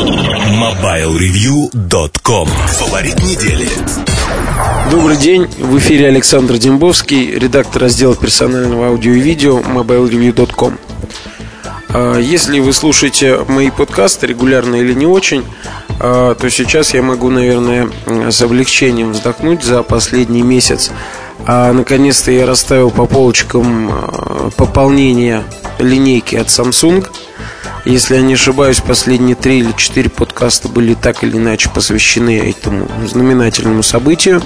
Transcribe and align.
MobileReview.com 0.00 2.48
Фаворит 2.48 3.22
недели. 3.22 3.68
Добрый 4.90 5.18
день, 5.18 5.46
в 5.58 5.76
эфире 5.76 6.08
Александр 6.08 6.56
Дембовский, 6.56 7.32
редактор 7.32 7.82
раздела 7.82 8.16
персонального 8.16 8.86
аудио 8.86 9.12
и 9.12 9.20
видео 9.20 9.60
MobileReview.com 9.60 10.78
а, 11.90 12.16
Если 12.16 12.60
вы 12.60 12.72
слушаете 12.72 13.40
мои 13.46 13.70
подкасты 13.70 14.26
регулярно 14.26 14.76
или 14.76 14.94
не 14.94 15.04
очень, 15.04 15.44
а, 15.98 16.34
то 16.34 16.48
сейчас 16.48 16.94
я 16.94 17.02
могу, 17.02 17.28
наверное, 17.28 17.90
с 18.06 18.40
облегчением 18.40 19.12
вздохнуть 19.12 19.62
за 19.62 19.82
последний 19.82 20.40
месяц. 20.40 20.92
А 21.46 21.74
наконец-то 21.74 22.30
я 22.30 22.46
расставил 22.46 22.90
по 22.90 23.04
полочкам 23.04 23.90
а, 23.92 24.48
пополнение 24.56 25.42
линейки 25.78 26.36
от 26.36 26.46
Samsung– 26.46 27.06
если 27.84 28.16
я 28.16 28.22
не 28.22 28.34
ошибаюсь, 28.34 28.80
последние 28.80 29.34
три 29.34 29.60
или 29.60 29.72
четыре 29.72 30.10
подкаста 30.10 30.68
были 30.68 30.94
так 30.94 31.24
или 31.24 31.36
иначе 31.36 31.70
посвящены 31.70 32.50
этому 32.50 32.88
знаменательному 33.06 33.82
событию. 33.82 34.42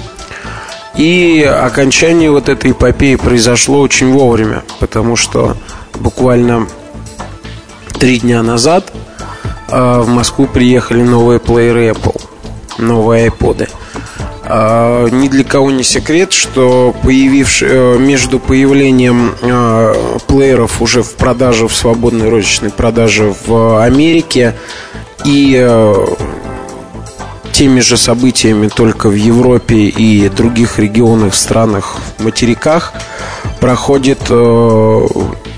И 0.95 1.43
окончание 1.43 2.31
вот 2.31 2.47
этой 2.47 2.71
эпопеи 2.71 3.15
произошло 3.15 3.81
очень 3.81 4.13
вовремя, 4.13 4.63
потому 4.79 5.17
что 5.17 5.57
буквально 5.93 6.67
три 7.99 8.19
дня 8.19 8.41
назад 8.43 8.93
э, 9.67 9.99
в 9.99 10.07
Москву 10.07 10.47
приехали 10.47 11.03
новые 11.03 11.39
плееры 11.39 11.89
Apple, 11.89 12.21
новые 12.77 13.27
iPod. 13.27 13.69
А, 14.47 15.07
ни 15.09 15.27
для 15.27 15.43
кого 15.43 15.71
не 15.71 15.83
секрет, 15.83 16.31
что 16.31 16.95
появивший, 17.01 17.67
э, 17.71 17.97
между 17.97 18.39
появлением 18.39 19.33
э, 19.41 20.19
плееров 20.27 20.83
уже 20.83 21.01
в 21.01 21.13
продаже, 21.15 21.67
в 21.67 21.75
свободной 21.75 22.29
розничной 22.29 22.69
продаже 22.69 23.33
в 23.47 23.83
Америке 23.83 24.53
и 25.23 25.57
э, 25.57 26.05
теми 27.53 27.79
же 27.79 27.97
событиями 27.97 28.67
только 28.67 29.09
в 29.09 29.15
Европе 29.15 29.85
и 29.85 30.29
других 30.29 30.77
регионах, 30.77 31.33
странах, 31.33 31.97
материках 32.19 32.93
проходит 33.59 34.19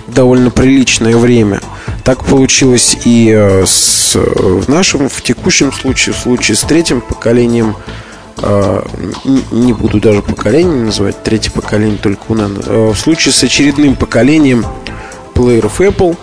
довольно 0.08 0.50
приличное 0.52 1.18
время. 1.18 1.60
Так 2.06 2.24
получилось 2.24 2.98
и 3.04 3.32
с, 3.66 4.16
в 4.16 4.70
нашем, 4.70 5.10
в 5.10 5.22
текущем 5.24 5.74
случае, 5.74 6.14
в 6.14 6.20
случае 6.20 6.56
с 6.56 6.62
третьим 6.62 7.02
поколением 7.02 7.76
а, 7.76 8.07
не 8.40 9.74
буду 9.74 10.00
даже 10.00 10.22
поколение 10.22 10.84
называть, 10.86 11.24
третье 11.24 11.52
поколение 11.52 11.98
только 11.98 12.22
у 12.30 12.36
нас. 12.36 12.52
А, 12.66 12.92
в 12.94 12.98
случае 12.98 13.34
с 13.34 13.44
очередным 13.44 13.96
поколением 13.96 14.66
плееров 15.34 15.82
Apple 15.82 16.16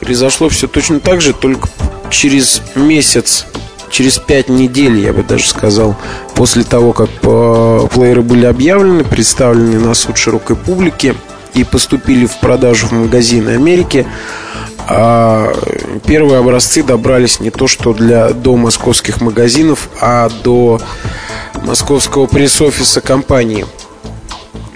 произошло 0.00 0.48
все 0.48 0.66
точно 0.66 1.00
так 1.00 1.20
же, 1.20 1.32
только 1.32 1.68
через 2.10 2.62
месяц, 2.74 3.46
через 3.90 4.18
пять 4.18 4.48
недель, 4.48 4.98
я 4.98 5.12
бы 5.12 5.22
даже 5.22 5.46
сказал, 5.46 5.96
после 6.34 6.64
того, 6.64 6.92
как 6.92 7.10
а, 7.22 7.86
плееры 7.86 8.22
были 8.22 8.46
объявлены, 8.46 9.04
представлены 9.04 9.78
на 9.78 9.94
суд 9.94 10.16
широкой 10.16 10.56
публики 10.56 11.14
и 11.54 11.62
поступили 11.62 12.26
в 12.26 12.38
продажу 12.40 12.88
в 12.88 12.92
магазины 12.92 13.50
Америки, 13.50 14.06
а 14.86 15.52
первые 16.04 16.40
образцы 16.40 16.82
добрались 16.82 17.40
не 17.40 17.50
то 17.50 17.66
что 17.66 17.94
для 17.94 18.30
до 18.30 18.56
московских 18.56 19.20
магазинов, 19.20 19.88
а 20.00 20.28
до 20.42 20.80
московского 21.64 22.26
пресс-офиса 22.26 23.00
компании. 23.00 23.66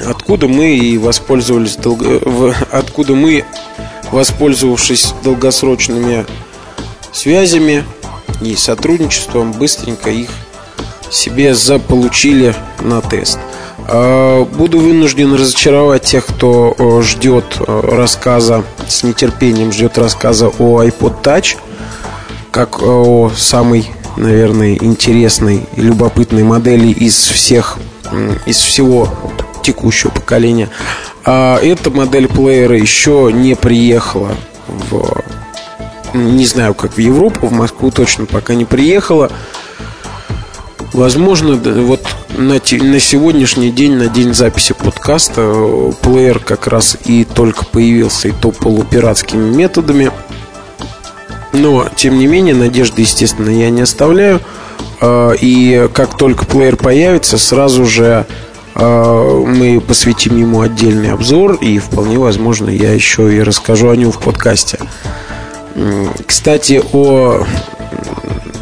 Откуда 0.04 0.48
мы 0.48 0.76
и 0.76 0.98
воспользовались 0.98 1.76
долго... 1.76 2.54
откуда 2.70 3.14
мы, 3.14 3.44
воспользовавшись 4.10 5.14
долгосрочными 5.22 6.26
связями 7.12 7.84
и 8.40 8.54
сотрудничеством, 8.56 9.52
быстренько 9.52 10.10
их 10.10 10.30
себе 11.10 11.54
заполучили 11.54 12.54
на 12.80 13.00
тест. 13.00 13.38
А, 13.86 14.44
буду 14.44 14.78
вынужден 14.78 15.34
разочаровать 15.34 16.04
тех, 16.04 16.26
кто 16.26 17.00
ждет 17.02 17.44
рассказа, 17.66 18.64
с 18.86 19.02
нетерпением 19.02 19.72
ждет 19.72 19.98
рассказа 19.98 20.48
о 20.58 20.82
iPod 20.82 21.22
Touch, 21.22 21.56
как 22.50 22.82
о 22.82 23.30
самой 23.36 23.90
наверное, 24.18 24.74
интересной 24.74 25.66
и 25.76 25.80
любопытной 25.80 26.42
модели 26.42 26.88
из 26.88 27.14
всех, 27.14 27.78
из 28.46 28.56
всего 28.56 29.08
текущего 29.62 30.10
поколения. 30.10 30.68
А 31.24 31.58
эта 31.58 31.90
модель 31.90 32.28
плеера 32.28 32.76
еще 32.76 33.30
не 33.32 33.54
приехала 33.54 34.36
в... 34.66 35.22
Не 36.14 36.46
знаю, 36.46 36.74
как 36.74 36.94
в 36.94 36.98
Европу, 36.98 37.48
в 37.48 37.52
Москву 37.52 37.90
точно 37.90 38.24
пока 38.24 38.54
не 38.54 38.64
приехала. 38.64 39.30
Возможно, 40.94 41.54
вот 41.56 42.00
на, 42.30 42.54
на 42.54 43.00
сегодняшний 43.00 43.70
день, 43.70 43.92
на 43.96 44.08
день 44.08 44.32
записи 44.32 44.72
подкаста, 44.72 45.92
плеер 46.00 46.38
как 46.38 46.66
раз 46.66 46.96
и 47.04 47.24
только 47.24 47.66
появился, 47.66 48.28
и 48.28 48.32
то 48.32 48.50
полупиратскими 48.52 49.54
методами– 49.54 50.10
но, 51.58 51.88
тем 51.94 52.18
не 52.18 52.26
менее, 52.26 52.54
надежды, 52.54 53.02
естественно, 53.02 53.50
я 53.50 53.70
не 53.70 53.82
оставляю. 53.82 54.40
А, 55.00 55.32
и 55.32 55.88
как 55.92 56.16
только 56.16 56.46
плеер 56.46 56.76
появится, 56.76 57.38
сразу 57.38 57.84
же 57.84 58.26
а, 58.74 59.44
мы 59.44 59.80
посвятим 59.80 60.36
ему 60.36 60.60
отдельный 60.62 61.12
обзор. 61.12 61.54
И 61.56 61.78
вполне 61.78 62.18
возможно, 62.18 62.70
я 62.70 62.92
еще 62.92 63.34
и 63.34 63.40
расскажу 63.40 63.90
о 63.90 63.96
нем 63.96 64.12
в 64.12 64.18
подкасте. 64.18 64.78
Кстати, 66.26 66.82
о 66.92 67.44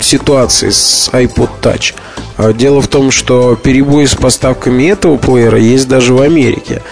ситуации 0.00 0.70
с 0.70 1.08
iPod 1.12 1.50
Touch. 1.62 1.94
А, 2.36 2.52
дело 2.52 2.82
в 2.82 2.88
том, 2.88 3.10
что 3.10 3.56
перебои 3.56 4.06
с 4.06 4.14
поставками 4.14 4.84
этого 4.84 5.16
плеера 5.16 5.58
есть 5.58 5.88
даже 5.88 6.14
в 6.14 6.20
Америке. 6.20 6.82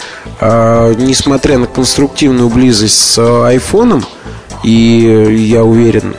Несмотря 0.41 1.59
на 1.59 1.67
конструктивную 1.67 2.51
близость 2.51 2.99
с 2.99 3.19
iPhone, 3.19 4.05
и 4.65 5.45
я 5.51 5.63
уверен, 5.63 6.17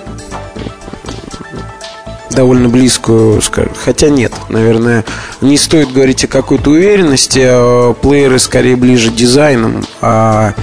довольно 2.29 2.69
близкую, 2.69 3.41
хотя 3.83 4.09
нет, 4.09 4.33
наверное, 4.49 5.03
не 5.41 5.57
стоит 5.57 5.91
говорить 5.91 6.23
о 6.25 6.27
какой-то 6.27 6.69
уверенности, 6.69 7.41
а 7.43 7.93
плееры 7.93 8.37
скорее 8.37 8.75
ближе 8.75 9.09
дизайном, 9.09 9.83
а 9.99 10.53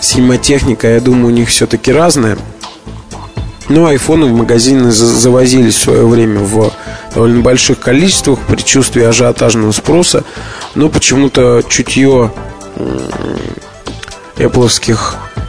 схемотехника, 0.00 0.86
я 0.88 1.00
думаю, 1.00 1.28
у 1.28 1.30
них 1.36 1.48
все-таки 1.48 1.92
разная. 1.92 2.36
Но 3.70 3.86
айфоны 3.86 4.26
в 4.26 4.32
магазины 4.34 4.90
завозились 4.92 5.76
в 5.76 5.82
свое 5.82 6.06
время 6.06 6.40
в 6.40 6.70
довольно 7.14 7.40
больших 7.40 7.80
количествах, 7.80 8.38
при 8.40 8.60
чувстве 8.60 9.08
ажиотажного 9.08 9.72
спроса, 9.72 10.24
но 10.74 10.90
почему-то 10.90 11.62
чутье 11.66 12.30
Apple 14.36 14.98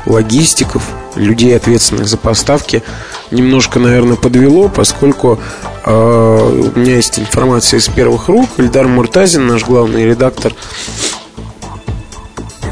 логистиков– 0.06 0.84
людей, 1.16 1.56
ответственных 1.56 2.08
за 2.08 2.18
поставки, 2.18 2.84
немножко, 3.32 3.80
наверное, 3.80 4.16
подвело, 4.16 4.70
поскольку 4.70 5.40
э, 5.86 6.72
у 6.76 6.80
меня 6.80 6.96
есть 6.96 7.20
информация 7.20 7.80
из 7.80 7.88
первых 7.88 8.28
рук. 8.28 8.50
Ильдар 8.58 8.88
Муртазин, 8.88 9.48
наш 9.48 9.64
главный 9.66 10.06
редактор, 10.06 10.54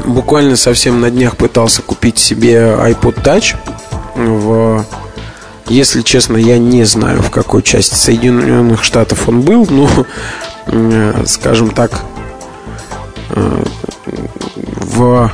буквально 0.04 0.56
совсем 0.56 1.00
на 1.00 1.10
днях 1.10 1.36
пытался 1.36 1.82
купить 1.82 2.18
себе 2.18 2.76
iPod 2.78 3.22
Touch. 3.22 3.56
В, 4.14 4.84
если 5.66 6.02
честно, 6.02 6.36
я 6.36 6.58
не 6.58 6.84
знаю, 6.84 7.22
в 7.22 7.30
какой 7.30 7.62
части 7.62 7.94
Соединенных 7.94 8.84
Штатов 8.84 9.28
он 9.28 9.40
был, 9.40 9.66
но, 9.68 9.88
э, 10.66 11.24
скажем 11.26 11.70
так, 11.70 12.02
э, 13.30 13.64
в 14.56 15.32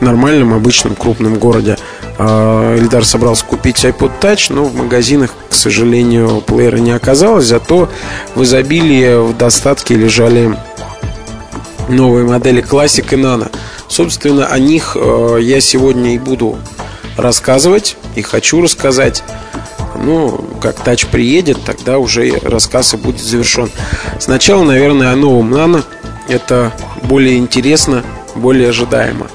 нормальном, 0.00 0.54
обычном, 0.54 0.94
крупном 0.94 1.38
городе 1.38 1.76
Эльдар 2.20 3.04
собрался 3.04 3.46
купить 3.46 3.82
iPod 3.84 4.12
Touch, 4.20 4.52
но 4.52 4.64
в 4.64 4.74
магазинах, 4.74 5.34
к 5.48 5.54
сожалению, 5.54 6.42
плеера 6.42 6.76
не 6.76 6.90
оказалось. 6.90 7.46
Зато 7.46 7.88
в 8.34 8.42
изобилии, 8.42 9.26
в 9.26 9.36
достатке 9.36 9.94
лежали 9.94 10.54
новые 11.88 12.26
модели 12.26 12.62
Classic 12.62 13.06
и 13.10 13.16
Nano. 13.16 13.50
Собственно, 13.88 14.46
о 14.46 14.58
них 14.58 14.96
а, 15.00 15.38
я 15.38 15.62
сегодня 15.62 16.14
и 16.14 16.18
буду 16.18 16.58
рассказывать, 17.16 17.96
и 18.16 18.22
хочу 18.22 18.60
рассказать. 18.60 19.24
Ну, 19.96 20.44
как 20.60 20.76
Touch 20.86 21.06
приедет, 21.10 21.58
тогда 21.64 21.98
уже 21.98 22.38
рассказ 22.42 22.92
и 22.92 22.98
будет 22.98 23.22
завершен. 23.22 23.70
Сначала, 24.18 24.64
наверное, 24.64 25.12
о 25.12 25.16
новом 25.16 25.54
Nano. 25.54 25.84
Это 26.28 26.72
более 27.02 27.38
интересно, 27.38 28.04
более 28.34 28.68
ожидаемо. 28.68 29.28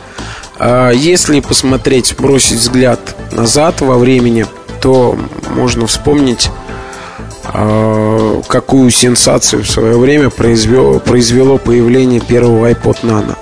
А 0.57 0.91
если 0.91 1.39
посмотреть, 1.41 2.15
бросить 2.17 2.59
взгляд 2.59 2.99
назад 3.31 3.81
во 3.81 3.97
времени, 3.97 4.45
то 4.81 5.17
можно 5.49 5.87
вспомнить, 5.87 6.49
а, 7.45 8.41
какую 8.47 8.89
сенсацию 8.91 9.63
в 9.63 9.69
свое 9.69 9.97
время 9.97 10.29
произвело, 10.29 11.57
появление 11.57 12.21
первого 12.21 12.71
iPod 12.71 13.03
Nano. 13.03 13.35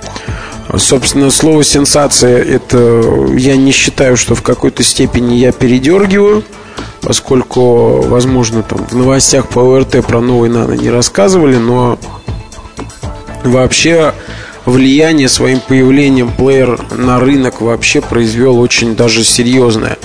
Собственно, 0.76 1.30
слово 1.30 1.62
сенсация 1.62 2.42
это 2.42 3.28
я 3.36 3.56
не 3.56 3.70
считаю, 3.70 4.16
что 4.16 4.34
в 4.34 4.42
какой-то 4.42 4.82
степени 4.82 5.34
я 5.34 5.52
передергиваю. 5.52 6.42
поскольку, 7.00 8.00
возможно, 8.00 8.62
там 8.62 8.78
в 8.86 8.96
новостях 8.96 9.48
по 9.48 9.60
ОРТ 9.60 10.04
про 10.06 10.20
новый 10.20 10.48
нано 10.48 10.72
не 10.72 10.88
рассказывали, 10.88 11.56
но 11.56 11.98
вообще 13.44 14.14
влияние 14.64 15.28
своим 15.28 15.60
появлением 15.60 16.30
плеер 16.30 16.78
на 16.92 17.20
рынок 17.20 17.60
вообще 17.60 18.00
произвел 18.00 18.58
очень 18.58 18.96
даже 18.96 19.24
серьезное. 19.24 19.98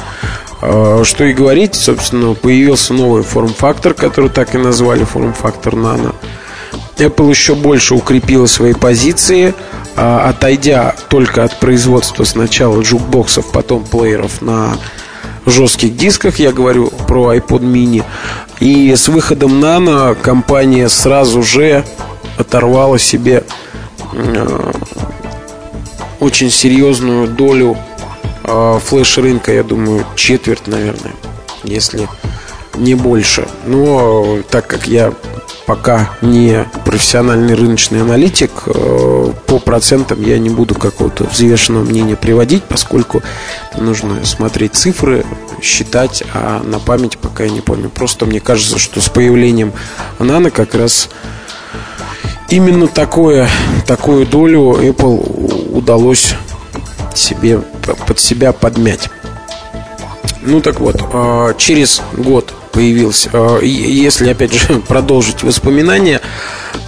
А, 0.61 1.03
что 1.03 1.23
и 1.25 1.33
говорить, 1.33 1.75
собственно, 1.75 2.33
появился 2.33 2.93
новый 2.93 3.23
форм-фактор, 3.23 3.93
который 3.93 4.29
так 4.29 4.55
и 4.55 4.57
назвали 4.57 5.03
форм-фактор 5.03 5.75
Nano. 5.75 6.15
Apple 6.97 7.29
еще 7.29 7.55
больше 7.55 7.95
укрепила 7.95 8.45
свои 8.45 8.73
позиции, 8.73 9.53
а, 9.95 10.29
отойдя 10.29 10.95
только 11.07 11.43
от 11.43 11.59
производства 11.59 12.25
сначала 12.25 12.81
джукбоксов, 12.81 13.51
потом 13.51 13.85
плееров 13.85 14.41
на 14.41 14.77
жестких 15.45 15.95
дисках, 15.95 16.39
я 16.39 16.51
говорю 16.51 16.91
про 17.07 17.33
iPod 17.35 17.61
mini. 17.61 18.03
И 18.59 18.93
с 18.93 19.07
выходом 19.07 19.63
Nano 19.63 20.15
компания 20.15 20.89
сразу 20.89 21.41
же 21.41 21.85
оторвала 22.37 22.99
себе 22.99 23.45
очень 26.19 26.49
серьезную 26.49 27.27
долю 27.27 27.77
э, 28.43 28.79
флеш-рынка, 28.83 29.53
я 29.53 29.63
думаю, 29.63 30.05
четверть, 30.15 30.67
наверное, 30.67 31.13
если 31.63 32.07
не 32.75 32.95
больше. 32.95 33.47
Но 33.65 34.39
так 34.49 34.67
как 34.67 34.87
я 34.87 35.13
пока 35.65 36.09
не 36.21 36.65
профессиональный 36.83 37.53
рыночный 37.53 38.01
аналитик, 38.01 38.49
э, 38.65 39.33
по 39.45 39.59
процентам 39.59 40.21
я 40.21 40.39
не 40.39 40.49
буду 40.49 40.75
какого-то 40.75 41.25
взвешенного 41.25 41.83
мнения 41.83 42.15
приводить, 42.15 42.63
поскольку 42.63 43.21
нужно 43.77 44.25
смотреть 44.25 44.73
цифры, 44.73 45.25
считать, 45.61 46.23
а 46.33 46.63
на 46.63 46.79
память 46.79 47.17
пока 47.17 47.43
я 47.43 47.51
не 47.51 47.61
помню. 47.61 47.89
Просто 47.89 48.25
мне 48.25 48.39
кажется, 48.39 48.79
что 48.79 49.01
с 49.01 49.09
появлением 49.09 49.73
Нано 50.17 50.49
как 50.49 50.73
раз 50.73 51.09
именно 52.49 52.87
такое, 52.87 53.47
такую 53.85 54.25
долю 54.25 54.77
Apple 54.79 55.71
удалось 55.71 56.35
себе, 57.13 57.59
под 58.07 58.19
себя 58.19 58.51
подмять. 58.53 59.09
Ну 60.41 60.61
так 60.61 60.79
вот, 60.79 61.01
а, 61.13 61.53
через 61.55 62.01
год 62.13 62.53
появился, 62.71 63.29
а, 63.33 63.59
если 63.61 64.29
опять 64.29 64.53
же 64.53 64.79
продолжить 64.87 65.43
воспоминания, 65.43 66.21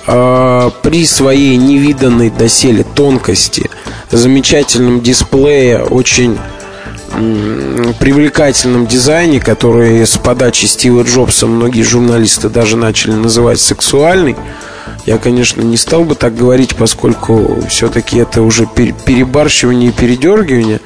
а, 0.08 0.72
при 0.82 1.06
своей 1.06 1.58
невиданной 1.58 2.30
доселе 2.30 2.84
тонкости, 2.84 3.70
замечательном 4.10 5.02
дисплее, 5.02 5.84
очень 5.84 6.38
привлекательном 8.00 8.88
дизайне, 8.88 9.42
который 9.42 10.08
с 10.08 10.18
подачи 10.18 10.66
Стива 10.66 11.04
Джобса 11.04 11.46
многие 11.46 11.84
журналисты 11.84 12.48
даже 12.48 12.78
начали 12.78 13.12
называть 13.12 13.60
сексуальный, 13.60 14.38
я, 15.06 15.18
конечно, 15.18 15.62
не 15.62 15.78
стал 15.78 16.04
бы 16.04 16.16
так 16.16 16.36
говорить, 16.36 16.76
поскольку 16.76 17.62
все-таки 17.68 18.18
это 18.18 18.42
уже 18.42 18.66
перебарщивание 18.66 19.90
и 19.90 19.94
передергивание. 19.94 20.80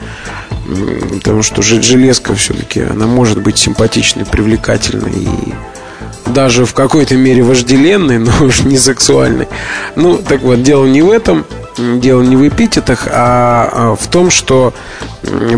Потому 1.12 1.44
что 1.44 1.62
железка 1.62 2.34
все-таки, 2.34 2.82
она 2.82 3.06
может 3.06 3.42
быть 3.42 3.58
симпатичной, 3.58 4.26
привлекательной 4.26 5.24
и 5.24 5.54
даже 6.34 6.66
в 6.66 6.74
какой-то 6.74 7.16
мере 7.16 7.44
вожделенной, 7.44 8.18
но 8.20 8.32
уж 8.46 8.62
не 8.62 8.78
сексуальной. 8.78 9.48
Ну, 9.96 10.18
так 10.18 10.42
вот, 10.42 10.64
дело 10.64 10.86
не 10.86 11.02
в 11.02 11.12
этом, 11.12 11.46
дело 11.78 12.22
не 12.22 12.36
в 12.36 12.48
эпитетах, 12.48 13.08
а, 13.12 13.70
а 13.72 13.96
в 13.96 14.08
том, 14.08 14.32
что 14.32 14.74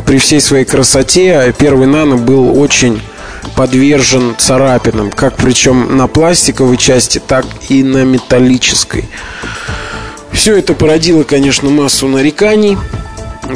при 0.05 0.17
всей 0.17 0.41
своей 0.41 0.65
красоте 0.65 1.53
первый 1.57 1.87
нано 1.87 2.17
был 2.17 2.59
очень 2.59 3.01
подвержен 3.55 4.35
царапинам, 4.37 5.11
как 5.11 5.35
причем 5.37 5.97
на 5.97 6.07
пластиковой 6.07 6.77
части, 6.77 7.21
так 7.25 7.45
и 7.69 7.83
на 7.83 8.03
металлической. 8.03 9.05
Все 10.31 10.57
это 10.57 10.73
породило, 10.73 11.23
конечно, 11.23 11.69
массу 11.69 12.07
нареканий 12.07 12.77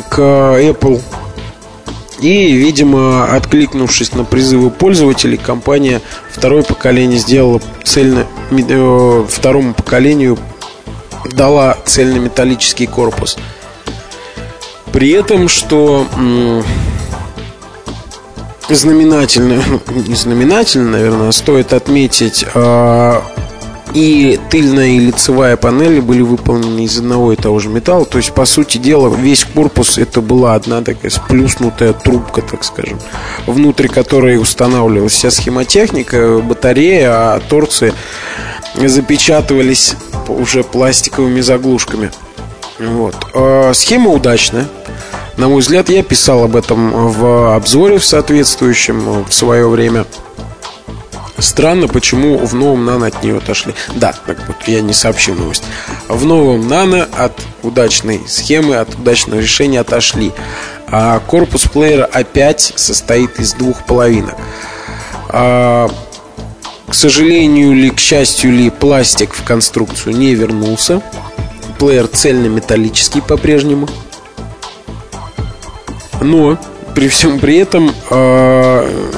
к 0.09 0.19
Apple. 0.19 1.01
И, 2.21 2.51
видимо, 2.53 3.25
откликнувшись 3.35 4.13
на 4.13 4.23
призывы 4.23 4.69
пользователей, 4.69 5.37
компания 5.37 6.01
второе 6.31 6.61
поколение 6.61 7.17
сделала 7.17 7.61
цельно 7.83 8.27
э, 8.51 9.25
второму 9.27 9.73
поколению 9.73 10.37
дала 11.31 11.77
цельнометаллический 11.85 12.87
корпус. 12.87 13.37
При 14.91 15.11
этом, 15.11 15.47
что 15.47 16.05
знаменательно, 18.75 19.61
ну, 19.67 20.01
не 20.01 20.15
знаменательно, 20.15 20.91
наверное, 20.91 21.31
стоит 21.31 21.73
отметить, 21.73 22.45
а, 22.53 23.23
и 23.93 24.39
тыльная 24.49 24.89
и 24.89 24.99
лицевая 24.99 25.57
панели 25.57 25.99
были 25.99 26.21
выполнены 26.21 26.85
из 26.85 26.97
одного 26.97 27.33
и 27.33 27.35
того 27.35 27.59
же 27.59 27.69
металла. 27.69 28.05
То 28.05 28.17
есть, 28.17 28.31
по 28.33 28.45
сути 28.45 28.77
дела, 28.77 29.13
весь 29.13 29.43
корпус 29.43 29.97
это 29.97 30.21
была 30.21 30.55
одна 30.55 30.81
такая 30.81 31.11
сплюснутая 31.11 31.93
трубка, 31.93 32.41
так 32.41 32.63
скажем, 32.63 32.99
внутри 33.45 33.89
которой 33.89 34.37
устанавливалась 34.39 35.13
вся 35.13 35.31
схемотехника, 35.31 36.39
батарея, 36.39 37.09
а 37.11 37.39
торцы 37.39 37.93
запечатывались 38.75 39.95
уже 40.27 40.63
пластиковыми 40.63 41.41
заглушками. 41.41 42.11
Вот. 42.79 43.15
А, 43.33 43.73
схема 43.73 44.11
удачная. 44.11 44.67
На 45.37 45.47
мой 45.47 45.61
взгляд, 45.61 45.89
я 45.89 46.03
писал 46.03 46.43
об 46.43 46.55
этом 46.55 46.91
в 46.91 47.55
обзоре 47.55 47.97
в 47.97 48.05
соответствующем 48.05 49.23
в 49.23 49.33
свое 49.33 49.67
время. 49.67 50.05
Странно, 51.37 51.87
почему 51.87 52.37
в 52.37 52.53
новом 52.53 52.85
Нано 52.85 53.07
от 53.07 53.23
нее 53.23 53.37
отошли. 53.37 53.73
Да, 53.95 54.13
так 54.25 54.37
вот 54.47 54.57
я 54.67 54.81
не 54.81 54.93
сообщил 54.93 55.35
новость. 55.35 55.63
В 56.07 56.25
новом 56.25 56.67
Нано 56.67 57.07
от 57.17 57.33
удачной 57.63 58.21
схемы, 58.27 58.75
от 58.75 58.93
удачного 58.93 59.39
решения 59.39 59.79
отошли. 59.79 60.31
А 60.87 61.19
корпус 61.19 61.63
плеера 61.63 62.05
опять 62.05 62.73
состоит 62.75 63.39
из 63.39 63.53
двух 63.53 63.85
половинок. 63.85 64.35
А, 65.29 65.89
к 66.87 66.93
сожалению 66.93 67.73
ли, 67.73 67.89
к 67.89 67.99
счастью 67.99 68.51
ли, 68.51 68.69
пластик 68.69 69.33
в 69.33 69.43
конструкцию 69.43 70.15
не 70.17 70.35
вернулся. 70.35 71.01
Плеер 71.79 72.07
цельнометаллический 72.07 73.21
по-прежнему. 73.21 73.87
Но 76.21 76.57
при 76.95 77.07
всем 77.07 77.39
при 77.39 77.57
этом 77.57 77.91
э, 78.09 79.11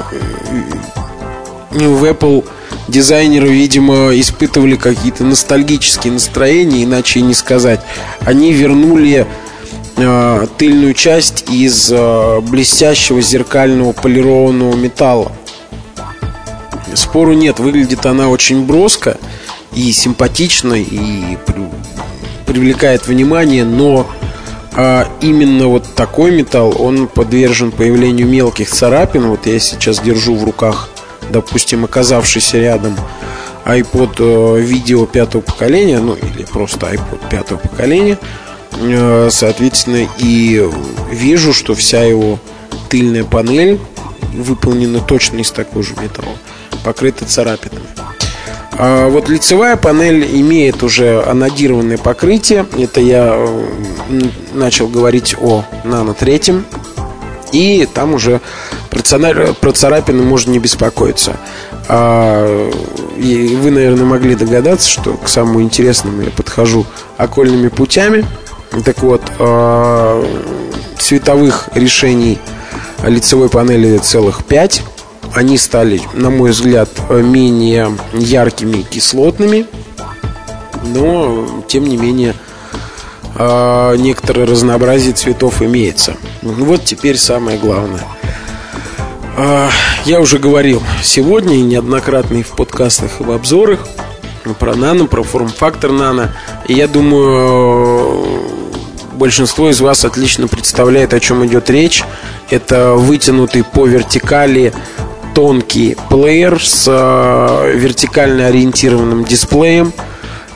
в 1.70 2.04
Apple 2.04 2.44
дизайнеры, 2.88 3.48
видимо, 3.48 4.18
испытывали 4.18 4.76
какие-то 4.76 5.24
ностальгические 5.24 6.12
настроения, 6.14 6.84
иначе 6.84 7.20
не 7.20 7.34
сказать. 7.34 7.80
Они 8.20 8.52
вернули 8.52 9.26
э, 9.96 10.46
тыльную 10.58 10.94
часть 10.94 11.50
из 11.50 11.90
э, 11.92 12.40
блестящего 12.40 13.20
зеркального 13.20 13.92
полированного 13.92 14.74
металла. 14.74 15.32
Спору 16.94 17.32
нет, 17.32 17.58
выглядит 17.58 18.06
она 18.06 18.28
очень 18.28 18.64
броско 18.64 19.16
и 19.74 19.90
симпатично, 19.92 20.74
и 20.74 21.36
привлекает 22.46 23.08
внимание, 23.08 23.64
но 23.64 24.06
а 24.76 25.08
именно 25.20 25.68
вот 25.68 25.84
такой 25.94 26.32
металл, 26.32 26.74
он 26.80 27.06
подвержен 27.06 27.70
появлению 27.70 28.26
мелких 28.26 28.70
царапин. 28.70 29.28
Вот 29.28 29.46
я 29.46 29.58
сейчас 29.58 30.00
держу 30.00 30.34
в 30.34 30.44
руках, 30.44 30.88
допустим, 31.30 31.84
оказавшийся 31.84 32.58
рядом 32.58 32.96
iPod 33.64 34.16
э, 34.18 34.60
видео 34.60 35.06
пятого 35.06 35.42
поколения, 35.42 36.00
ну 36.00 36.14
или 36.14 36.44
просто 36.44 36.86
iPod 36.86 37.28
пятого 37.30 37.58
поколения. 37.58 38.18
Э, 38.72 39.28
соответственно, 39.30 40.08
и 40.18 40.68
вижу, 41.10 41.54
что 41.54 41.74
вся 41.74 42.02
его 42.02 42.40
тыльная 42.88 43.24
панель 43.24 43.78
выполнена 44.32 45.00
точно 45.00 45.38
из 45.38 45.52
такого 45.52 45.84
же 45.84 45.94
металла, 45.94 46.36
покрыта 46.84 47.24
царапинами. 47.24 47.86
А 48.76 49.08
вот 49.08 49.28
лицевая 49.28 49.76
панель 49.76 50.24
имеет 50.40 50.82
уже 50.82 51.22
анодированное 51.22 51.98
покрытие. 51.98 52.66
Это 52.76 53.00
я 53.00 53.34
э, 53.36 53.64
начал 54.52 54.88
говорить 54.88 55.36
о 55.40 55.64
нано 55.84 56.14
третьем. 56.14 56.64
И 57.52 57.86
там 57.92 58.14
уже 58.14 58.40
про 58.90 59.72
царапины 59.72 60.24
можно 60.24 60.50
не 60.50 60.58
беспокоиться. 60.58 61.36
А, 61.88 62.70
и 63.16 63.56
вы, 63.56 63.70
наверное, 63.70 64.04
могли 64.04 64.34
догадаться, 64.34 64.88
что 64.88 65.14
к 65.14 65.28
самому 65.28 65.62
интересному 65.62 66.22
я 66.22 66.30
подхожу 66.30 66.84
окольными 67.16 67.68
путями. 67.68 68.26
Так 68.84 69.02
вот, 69.02 69.22
а, 69.38 70.24
цветовых 70.98 71.68
решений 71.74 72.40
лицевой 73.04 73.48
панели 73.48 73.98
целых 73.98 74.44
5 74.44 74.82
они 75.34 75.58
стали, 75.58 76.00
на 76.14 76.30
мой 76.30 76.50
взгляд, 76.50 76.88
менее 77.10 77.96
яркими 78.12 78.78
и 78.78 78.82
кислотными. 78.82 79.66
Но, 80.84 81.64
тем 81.66 81.84
не 81.84 81.96
менее, 81.96 82.34
а, 83.36 83.94
некоторое 83.96 84.46
разнообразие 84.46 85.12
цветов 85.12 85.60
имеется. 85.62 86.16
Вот 86.42 86.84
теперь 86.84 87.18
самое 87.18 87.58
главное. 87.58 88.02
А, 89.36 89.70
я 90.04 90.20
уже 90.20 90.38
говорил 90.38 90.82
сегодня 91.02 91.56
и 91.56 91.62
неоднократно 91.62 92.36
и 92.36 92.42
в 92.42 92.50
подкастах, 92.50 93.20
и 93.20 93.24
в 93.24 93.30
обзорах 93.32 93.80
про 94.60 94.74
нано, 94.74 95.06
про 95.06 95.22
форм-фактор 95.22 95.90
нано. 95.90 96.32
И 96.68 96.74
я 96.74 96.86
думаю, 96.86 98.24
большинство 99.14 99.70
из 99.70 99.80
вас 99.80 100.04
отлично 100.04 100.46
представляет, 100.46 101.14
о 101.14 101.20
чем 101.20 101.44
идет 101.46 101.70
речь. 101.70 102.04
Это 102.50 102.92
вытянутый 102.92 103.64
по 103.64 103.86
вертикали 103.86 104.72
тонкий 105.34 105.96
плеер 106.08 106.64
с 106.64 106.86
э, 106.88 107.72
вертикально 107.76 108.46
ориентированным 108.46 109.24
дисплеем, 109.24 109.92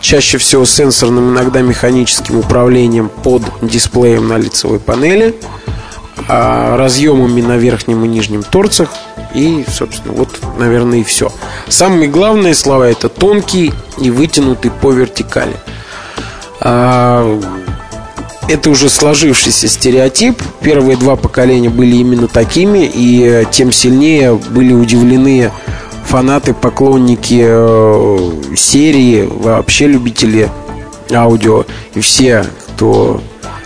чаще 0.00 0.38
всего 0.38 0.64
сенсорным, 0.64 1.32
иногда 1.32 1.60
механическим 1.60 2.38
управлением 2.38 3.08
под 3.08 3.42
дисплеем 3.60 4.28
на 4.28 4.38
лицевой 4.38 4.78
панели, 4.78 5.34
а 6.28 6.76
разъемами 6.76 7.40
на 7.40 7.56
верхнем 7.56 8.04
и 8.04 8.08
нижнем 8.08 8.42
торцах 8.42 8.90
и, 9.34 9.64
собственно, 9.68 10.14
вот, 10.14 10.28
наверное, 10.58 11.00
и 11.00 11.04
все. 11.04 11.30
Самые 11.68 12.08
главные 12.08 12.54
слова 12.54 12.88
это 12.88 13.08
тонкий 13.08 13.72
и 13.98 14.10
вытянутый 14.10 14.70
по 14.70 14.92
вертикали. 14.92 15.56
Это 18.48 18.70
уже 18.70 18.88
сложившийся 18.88 19.68
стереотип. 19.68 20.42
Первые 20.62 20.96
два 20.96 21.16
поколения 21.16 21.68
были 21.68 21.96
именно 21.96 22.28
такими, 22.28 22.90
и 22.92 23.46
тем 23.50 23.72
сильнее 23.72 24.34
были 24.34 24.72
удивлены 24.72 25.50
фанаты, 26.06 26.54
поклонники 26.54 27.44
э, 27.46 28.54
серии, 28.56 29.28
вообще 29.30 29.86
любители 29.86 30.48
аудио 31.12 31.66
и 31.94 32.00
все, 32.00 32.46
кто 32.74 33.20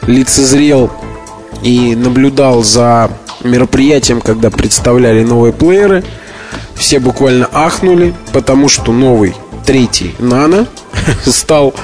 лицезрел 0.08 0.90
и 1.62 1.94
наблюдал 1.94 2.64
за 2.64 3.10
мероприятием, 3.44 4.20
когда 4.20 4.50
представляли 4.50 5.22
новые 5.22 5.52
плееры, 5.52 6.02
все 6.74 6.98
буквально 6.98 7.48
ахнули, 7.52 8.14
потому 8.32 8.68
что 8.68 8.92
новый 8.92 9.34
третий 9.64 10.14
Нано 10.18 10.66
стал 11.24 11.74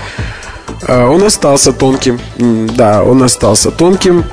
он 0.87 1.25
остался 1.25 1.73
тонким. 1.73 2.21
Да, 2.39 3.03
он 3.03 3.23
остался 3.23 3.71
тонким. 3.71 4.25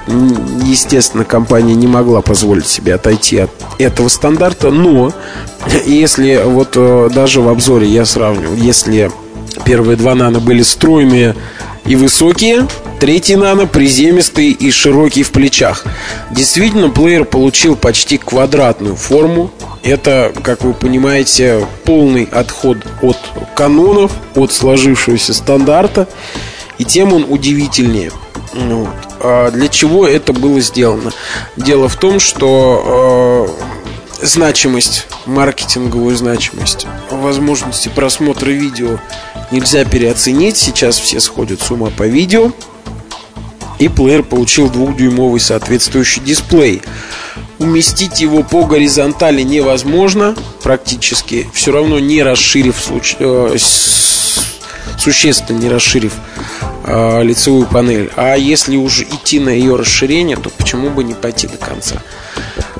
Естественно, 0.63 1.25
компания 1.25 1.75
не 1.75 1.87
могла 1.87 2.21
позволить 2.21 2.67
себе 2.67 2.95
отойти 2.95 3.39
от 3.39 3.51
этого 3.79 4.07
стандарта. 4.09 4.69
Но 4.69 5.11
если 5.85 6.41
вот 6.45 6.73
э, 6.75 7.09
даже 7.13 7.41
в 7.41 7.49
обзоре 7.49 7.87
я 7.87 8.05
сравнивал, 8.05 8.55
если 8.55 9.11
первые 9.63 9.97
два 9.97 10.15
нано 10.15 10.39
были 10.39 10.61
стройные 10.61 11.35
и 11.85 11.95
высокие, 11.95 12.67
третий 12.99 13.35
нано 13.35 13.67
приземистый 13.67 14.51
и 14.51 14.71
широкий 14.71 15.23
в 15.23 15.31
плечах. 15.31 15.85
Действительно, 16.31 16.89
плеер 16.89 17.25
получил 17.25 17.75
почти 17.75 18.17
квадратную 18.17 18.95
форму. 18.95 19.51
Это, 19.83 20.33
как 20.43 20.63
вы 20.63 20.73
понимаете, 20.73 21.65
полный 21.83 22.25
отход 22.31 22.77
от 23.01 23.17
канонов, 23.55 24.11
от 24.35 24.51
сложившегося 24.51 25.33
стандарта. 25.33 26.07
И 26.77 26.85
тем 26.85 27.13
он 27.13 27.25
удивительнее. 27.29 28.11
Вот. 28.53 28.89
А 29.19 29.51
для 29.51 29.67
чего 29.67 30.07
это 30.07 30.33
было 30.33 30.59
сделано? 30.59 31.11
Дело 31.55 31.89
в 31.89 31.95
том, 31.97 32.19
что 32.19 33.49
э, 34.19 34.25
значимость, 34.25 35.07
маркетинговую 35.25 36.15
значимость, 36.15 36.87
возможности 37.09 37.89
просмотра 37.89 38.49
видео 38.51 38.99
нельзя 39.51 39.85
переоценить. 39.85 40.57
Сейчас 40.57 40.97
все 40.97 41.19
сходят 41.19 41.61
с 41.61 41.71
ума 41.71 41.91
по 41.95 42.03
видео. 42.03 42.51
И 43.79 43.87
плеер 43.87 44.23
получил 44.23 44.69
двухдюймовый 44.69 45.39
соответствующий 45.39 46.21
дисплей. 46.21 46.81
Уместить 47.59 48.21
его 48.21 48.43
по 48.43 48.65
горизонтали 48.65 49.41
невозможно 49.41 50.35
практически, 50.63 51.49
все 51.53 51.71
равно 51.71 51.99
не 51.99 52.21
расширив 52.21 52.75
э, 53.19 53.57
существенно 54.97 55.59
не 55.59 55.69
расширив 55.69 56.13
э, 56.85 57.23
лицевую 57.23 57.67
панель. 57.67 58.11
А 58.15 58.35
если 58.35 58.75
уже 58.75 59.03
идти 59.03 59.39
на 59.39 59.49
ее 59.49 59.75
расширение, 59.75 60.35
то 60.35 60.49
почему 60.49 60.89
бы 60.89 61.03
не 61.03 61.13
пойти 61.13 61.47
до 61.47 61.57
конца? 61.57 62.01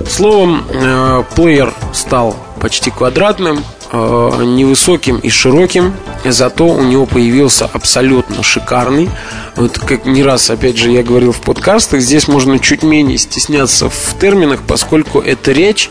Словом, 0.10 0.66
э, 0.70 1.24
плеер 1.36 1.74
стал 1.94 2.36
почти 2.60 2.90
квадратным, 2.90 3.64
невысоким 3.94 5.18
и 5.18 5.30
широким, 5.30 5.94
зато 6.24 6.68
у 6.68 6.84
него 6.84 7.06
появился 7.06 7.66
абсолютно 7.66 8.44
шикарный. 8.44 9.10
Вот 9.56 9.78
как 9.78 10.06
не 10.06 10.24
раз, 10.24 10.50
опять 10.50 10.78
же, 10.78 10.92
я 10.92 11.04
говорил 11.04 11.32
в 11.32 11.42
подкастах, 11.42 12.02
здесь 12.02 12.28
можно 12.28 12.60
чуть 12.60 12.84
менее 12.84 13.18
стесняться 13.18 13.90
в 13.90 14.16
терминах, 14.20 14.62
поскольку 14.68 15.20
это 15.20 15.52
речь 15.52 15.90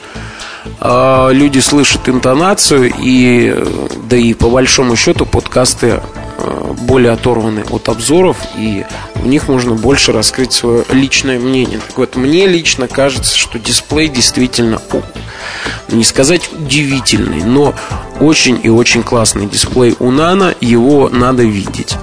э, 0.80 1.28
люди 1.32 1.60
слышат 1.60 2.08
интонацию 2.08 2.92
и 2.98 3.54
да 4.08 4.16
и 4.16 4.34
по 4.34 4.48
большому 4.48 4.96
счету 4.96 5.24
подкасты 5.24 6.00
более 6.82 7.12
оторваны 7.12 7.64
от 7.70 7.88
обзоров, 7.88 8.36
и 8.56 8.84
в 9.14 9.26
них 9.26 9.48
можно 9.48 9.74
больше 9.74 10.12
раскрыть 10.12 10.52
свое 10.52 10.84
личное 10.90 11.38
мнение. 11.38 11.80
Так 11.86 11.96
вот, 11.98 12.16
мне 12.16 12.46
лично 12.46 12.88
кажется, 12.88 13.36
что 13.36 13.58
дисплей 13.58 14.08
действительно, 14.08 14.80
не 15.88 16.04
сказать 16.04 16.50
удивительный, 16.52 17.42
но 17.42 17.74
очень 18.20 18.60
и 18.62 18.68
очень 18.68 19.02
классный 19.02 19.46
дисплей 19.46 19.96
у 19.98 20.10
Nano, 20.10 20.56
его 20.60 21.08
надо 21.08 21.42
видеть. 21.42 21.96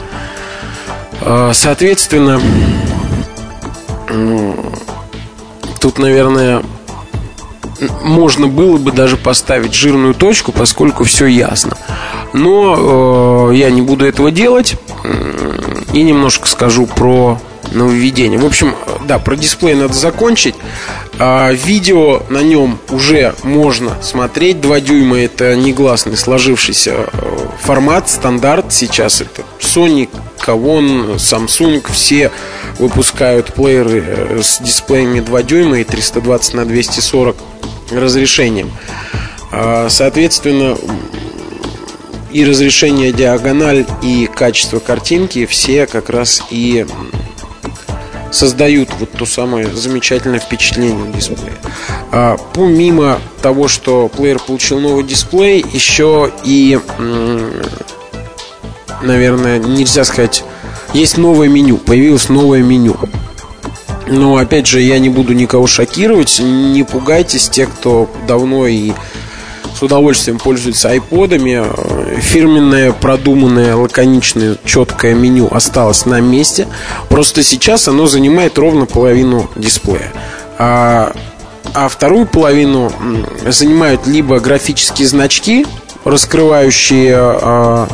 А, 1.22 1.52
соответственно, 1.54 2.42
тут, 5.80 6.00
наверное, 6.00 6.64
можно 8.04 8.48
было 8.48 8.78
бы 8.78 8.92
даже 8.92 9.18
поставить 9.18 9.74
жирную 9.74 10.14
точку, 10.14 10.52
поскольку 10.52 11.04
все 11.04 11.26
ясно. 11.26 11.78
Но 12.34 13.50
э, 13.52 13.56
я 13.56 13.70
не 13.70 13.82
буду 13.82 14.06
этого 14.06 14.32
делать 14.32 14.76
и 15.94 16.02
немножко 16.04 16.48
скажу 16.48 16.86
про 16.86 17.40
нововведение. 17.72 18.40
В 18.40 18.46
общем, 18.46 18.76
да, 19.06 19.20
про 19.20 19.36
дисплей 19.36 19.76
надо 19.76 19.94
закончить. 19.94 20.56
А, 21.20 21.52
видео 21.52 22.24
на 22.30 22.42
нем 22.42 22.80
уже 22.90 23.36
можно 23.44 24.02
смотреть. 24.02 24.62
2 24.62 24.80
дюйма 24.82 25.20
это 25.20 25.56
негласный 25.56 26.18
сложившийся 26.18 27.10
э, 27.12 27.48
формат, 27.60 28.10
стандарт. 28.10 28.74
Сейчас 28.74 29.22
это 29.22 29.44
Sony, 29.60 30.10
Kavon, 30.46 31.16
Samsung. 31.16 31.84
Все 31.92 32.32
выпускают 32.80 33.54
плееры 33.54 34.04
э, 34.06 34.42
с 34.42 34.60
дисплеями 34.60 35.20
2 35.20 35.44
дюйма 35.44 35.80
и 35.80 35.84
320 35.84 36.54
на 36.56 36.66
240 36.66 37.36
разрешением. 37.92 38.72
А, 39.52 39.88
соответственно, 39.90 40.78
и 42.32 42.46
разрешение 42.46 43.12
диагональ, 43.12 43.86
и 44.02 44.30
качество 44.34 44.80
картинки 44.80 45.46
все 45.46 45.86
как 45.86 46.10
раз 46.10 46.42
и 46.50 46.86
создают 48.32 48.90
вот 49.00 49.12
то 49.12 49.26
самое 49.26 49.68
замечательное 49.68 50.40
впечатление 50.40 51.12
дисплея. 51.12 51.58
А, 52.12 52.38
помимо 52.54 53.20
того, 53.42 53.68
что 53.68 54.08
плеер 54.08 54.40
получил 54.40 54.80
новый 54.80 55.04
дисплей, 55.04 55.66
еще 55.74 56.32
и, 56.46 56.80
наверное, 59.02 59.60
нельзя 59.60 60.06
сказать, 60.06 60.46
есть 60.94 61.18
новое 61.18 61.50
меню, 61.50 61.78
появилось 61.78 62.30
новое 62.30 62.62
меню. 62.62 62.98
Но 64.08 64.38
опять 64.38 64.68
же, 64.68 64.82
я 64.82 65.00
не 65.00 65.10
буду 65.10 65.34
никого 65.34 65.68
шокировать, 65.68 66.40
не 66.40 66.84
пугайтесь, 66.84 67.50
те, 67.50 67.66
кто 67.66 68.10
давно 68.28 68.68
и 68.68 68.92
с 69.76 69.82
удовольствием 69.82 70.38
пользуются 70.38 70.90
айподами. 70.90 71.64
Фирменное, 72.20 72.92
продуманное, 72.92 73.76
лаконичное, 73.76 74.58
четкое 74.66 75.14
меню 75.14 75.48
осталось 75.52 76.06
на 76.06 76.20
месте. 76.20 76.68
Просто 77.10 77.44
сейчас 77.44 77.88
оно 77.88 78.08
занимает 78.08 78.58
ровно 78.58 78.86
половину 78.86 79.50
дисплея. 79.56 80.12
А, 80.58 81.14
а 81.74 81.88
вторую 81.88 82.26
половину 82.26 82.92
занимают 83.48 84.08
либо 84.08 84.40
графические 84.40 85.08
значки, 85.08 85.66
раскрывающие 86.04 87.16
а, 87.18 87.88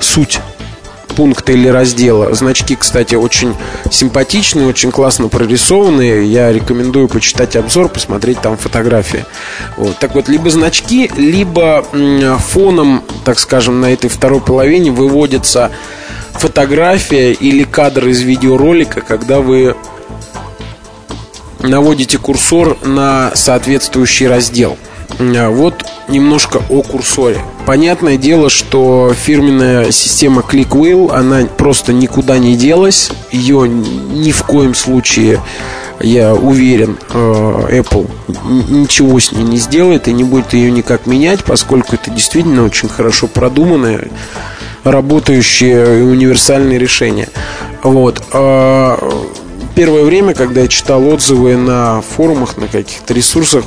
суть 0.00 0.40
пункта 1.16 1.52
или 1.52 1.68
раздела. 1.68 2.34
Значки, 2.34 2.76
кстати, 2.76 3.14
очень 3.14 3.54
симпатичные, 3.90 4.66
очень 4.66 4.92
классно 4.92 5.28
прорисованные. 5.28 6.26
Я 6.26 6.52
рекомендую 6.52 7.08
почитать 7.08 7.56
обзор, 7.56 7.88
посмотреть 7.88 8.40
там 8.40 8.56
фотографии. 8.56 9.24
Вот. 9.76 9.98
Так 9.98 10.14
вот, 10.14 10.28
либо 10.28 10.50
значки, 10.50 11.10
либо 11.16 11.84
фоном, 12.50 13.02
так 13.24 13.38
скажем, 13.38 13.80
на 13.80 13.92
этой 13.92 14.10
второй 14.10 14.40
половине 14.40 14.90
выводится 14.90 15.70
фотография 16.34 17.32
или 17.32 17.64
кадр 17.64 18.08
из 18.08 18.20
видеоролика, 18.20 19.00
когда 19.00 19.40
вы 19.40 19.74
наводите 21.60 22.18
курсор 22.18 22.76
на 22.84 23.32
соответствующий 23.34 24.28
раздел. 24.28 24.76
А, 25.18 25.48
вот 25.50 25.84
немножко 26.08 26.62
о 26.68 26.82
курсоре. 26.82 27.40
Понятное 27.66 28.16
дело, 28.16 28.48
что 28.48 29.12
фирменная 29.12 29.90
система 29.90 30.42
ClickWheel, 30.42 31.12
она 31.12 31.44
просто 31.46 31.92
никуда 31.92 32.38
не 32.38 32.56
делась. 32.56 33.10
Ее 33.32 33.68
ни 33.68 34.30
в 34.30 34.44
коем 34.44 34.72
случае 34.72 35.42
я 36.00 36.32
уверен, 36.32 36.96
э, 37.12 37.80
Apple 37.80 38.08
ничего 38.68 39.18
с 39.18 39.32
ней 39.32 39.42
не 39.42 39.56
сделает 39.56 40.06
и 40.06 40.12
не 40.12 40.22
будет 40.22 40.52
ее 40.52 40.70
никак 40.70 41.06
менять, 41.06 41.42
поскольку 41.42 41.96
это 41.96 42.10
действительно 42.10 42.64
очень 42.64 42.88
хорошо 42.88 43.26
продуманное, 43.26 44.10
работающее 44.84 45.98
и 45.98 46.02
универсальное 46.02 46.78
решение. 46.78 47.28
Вот. 47.82 48.22
А, 48.32 48.96
первое 49.74 50.04
время, 50.04 50.34
когда 50.34 50.60
я 50.60 50.68
читал 50.68 51.04
отзывы 51.04 51.56
на 51.56 52.00
форумах, 52.02 52.58
на 52.58 52.68
каких-то 52.68 53.12
ресурсах, 53.12 53.64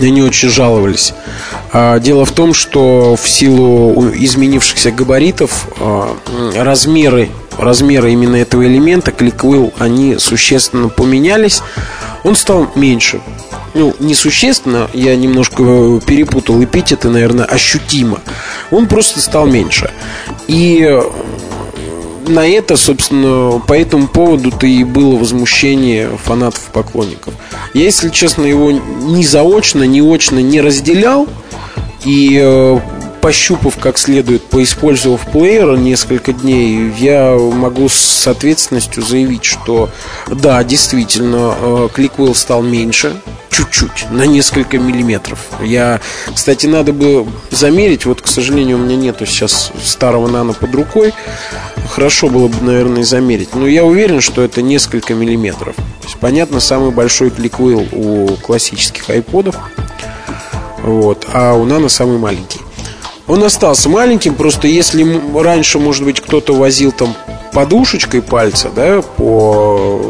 они 0.00 0.22
очень 0.22 0.48
жаловались. 0.48 1.14
А, 1.72 1.98
дело 1.98 2.24
в 2.24 2.32
том, 2.32 2.52
что 2.52 3.16
в 3.16 3.28
силу 3.28 4.10
изменившихся 4.14 4.90
габаритов 4.90 5.68
а, 5.80 6.16
размеры, 6.54 7.30
размеры 7.58 8.12
именно 8.12 8.36
этого 8.36 8.66
элемента, 8.66 9.10
ClickWheel, 9.10 9.72
они 9.78 10.18
существенно 10.18 10.88
поменялись. 10.88 11.62
Он 12.24 12.36
стал 12.36 12.68
меньше. 12.74 13.20
Ну, 13.74 13.96
несущественно, 14.00 14.90
я 14.92 15.16
немножко 15.16 16.00
перепутал 16.06 16.62
эпитеты, 16.62 17.08
наверное, 17.08 17.46
ощутимо. 17.46 18.20
Он 18.70 18.86
просто 18.86 19.20
стал 19.20 19.46
меньше. 19.46 19.90
И 20.46 20.86
на 22.26 22.46
это, 22.46 22.76
собственно, 22.76 23.58
по 23.60 23.72
этому 23.72 24.08
поводу-то 24.08 24.66
и 24.66 24.84
было 24.84 25.16
возмущение 25.16 26.10
фанатов 26.22 26.60
поклонников. 26.72 27.32
Я, 27.72 27.84
если 27.84 28.10
честно, 28.10 28.44
его 28.44 28.70
ни 28.70 29.24
заочно, 29.24 29.84
ни 29.84 30.00
очно 30.00 30.38
не 30.38 30.60
разделял. 30.60 31.26
И 32.04 32.38
э, 32.42 32.78
пощупав 33.20 33.78
как 33.78 33.98
следует, 33.98 34.42
поиспользовав 34.42 35.30
плеер 35.30 35.76
несколько 35.78 36.32
дней, 36.32 36.92
я 36.98 37.36
могу 37.36 37.88
с 37.88 38.26
ответственностью 38.26 39.02
заявить, 39.02 39.44
что 39.44 39.88
да, 40.26 40.62
действительно, 40.64 41.54
э, 41.58 41.88
кликвелл 41.94 42.34
стал 42.34 42.62
меньше, 42.62 43.14
чуть-чуть, 43.48 44.10
на 44.10 44.26
несколько 44.26 44.78
миллиметров. 44.78 45.38
Я, 45.62 46.00
кстати, 46.34 46.66
надо 46.66 46.92
бы 46.92 47.26
замерить, 47.50 48.06
вот, 48.06 48.20
к 48.20 48.26
сожалению, 48.26 48.78
у 48.78 48.80
меня 48.80 48.96
нету 48.96 49.24
сейчас 49.24 49.70
старого 49.82 50.26
нано 50.26 50.52
под 50.52 50.74
рукой. 50.74 51.14
Хорошо 51.88 52.28
было 52.28 52.48
бы, 52.48 52.64
наверное, 52.64 53.04
замерить. 53.04 53.54
Но 53.54 53.66
я 53.66 53.84
уверен, 53.84 54.20
что 54.20 54.42
это 54.42 54.62
несколько 54.62 55.14
миллиметров. 55.14 55.76
То 55.76 56.08
есть, 56.08 56.16
понятно, 56.18 56.58
самый 56.58 56.90
большой 56.90 57.30
кликвейл 57.30 57.86
у 57.92 58.36
классических 58.36 59.10
айподов. 59.10 59.56
Вот, 60.82 61.26
а 61.32 61.54
у 61.54 61.64
нано 61.64 61.88
самый 61.88 62.18
маленький. 62.18 62.60
Он 63.28 63.42
остался 63.44 63.88
маленьким, 63.88 64.34
просто 64.34 64.66
если 64.66 65.20
раньше, 65.38 65.78
может 65.78 66.04
быть, 66.04 66.20
кто-то 66.20 66.54
возил 66.54 66.92
там 66.92 67.14
подушечкой 67.52 68.20
пальца, 68.20 68.70
да, 68.74 69.02
по 69.02 70.00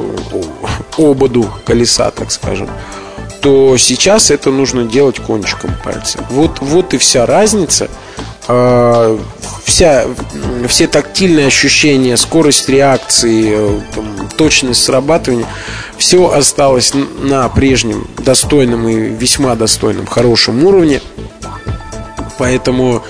ободу 0.97 1.47
колеса, 1.64 2.11
так 2.11 2.31
скажем, 2.31 2.69
то 3.43 3.76
сейчас 3.76 4.31
это 4.31 4.50
нужно 4.50 4.85
делать 4.85 5.19
кончиком 5.19 5.73
пальца. 5.85 6.25
Вот, 6.31 6.61
вот 6.61 6.95
и 6.95 6.99
вся 6.99 7.26
разница. 7.26 7.91
Вся, 9.64 10.07
все 10.69 10.87
тактильные 10.87 11.47
ощущения, 11.47 12.16
скорость 12.16 12.69
реакции, 12.69 13.81
там, 13.95 14.28
точность 14.37 14.83
срабатывания, 14.83 15.47
все 15.97 16.33
осталось 16.33 16.92
на 16.95 17.49
прежнем 17.49 18.09
достойном 18.19 18.88
и 18.88 18.95
весьма 18.95 19.54
достойном, 19.54 20.07
хорошем 20.07 20.64
уровне. 20.64 21.00
Поэтому 22.38 23.04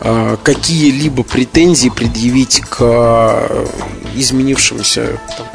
э, 0.00 0.36
какие-либо 0.42 1.24
претензии 1.24 1.88
предъявить 1.88 2.60
к 2.60 2.76
э, 2.80 3.66
изменившемуся 4.14 5.18
там, 5.36 5.46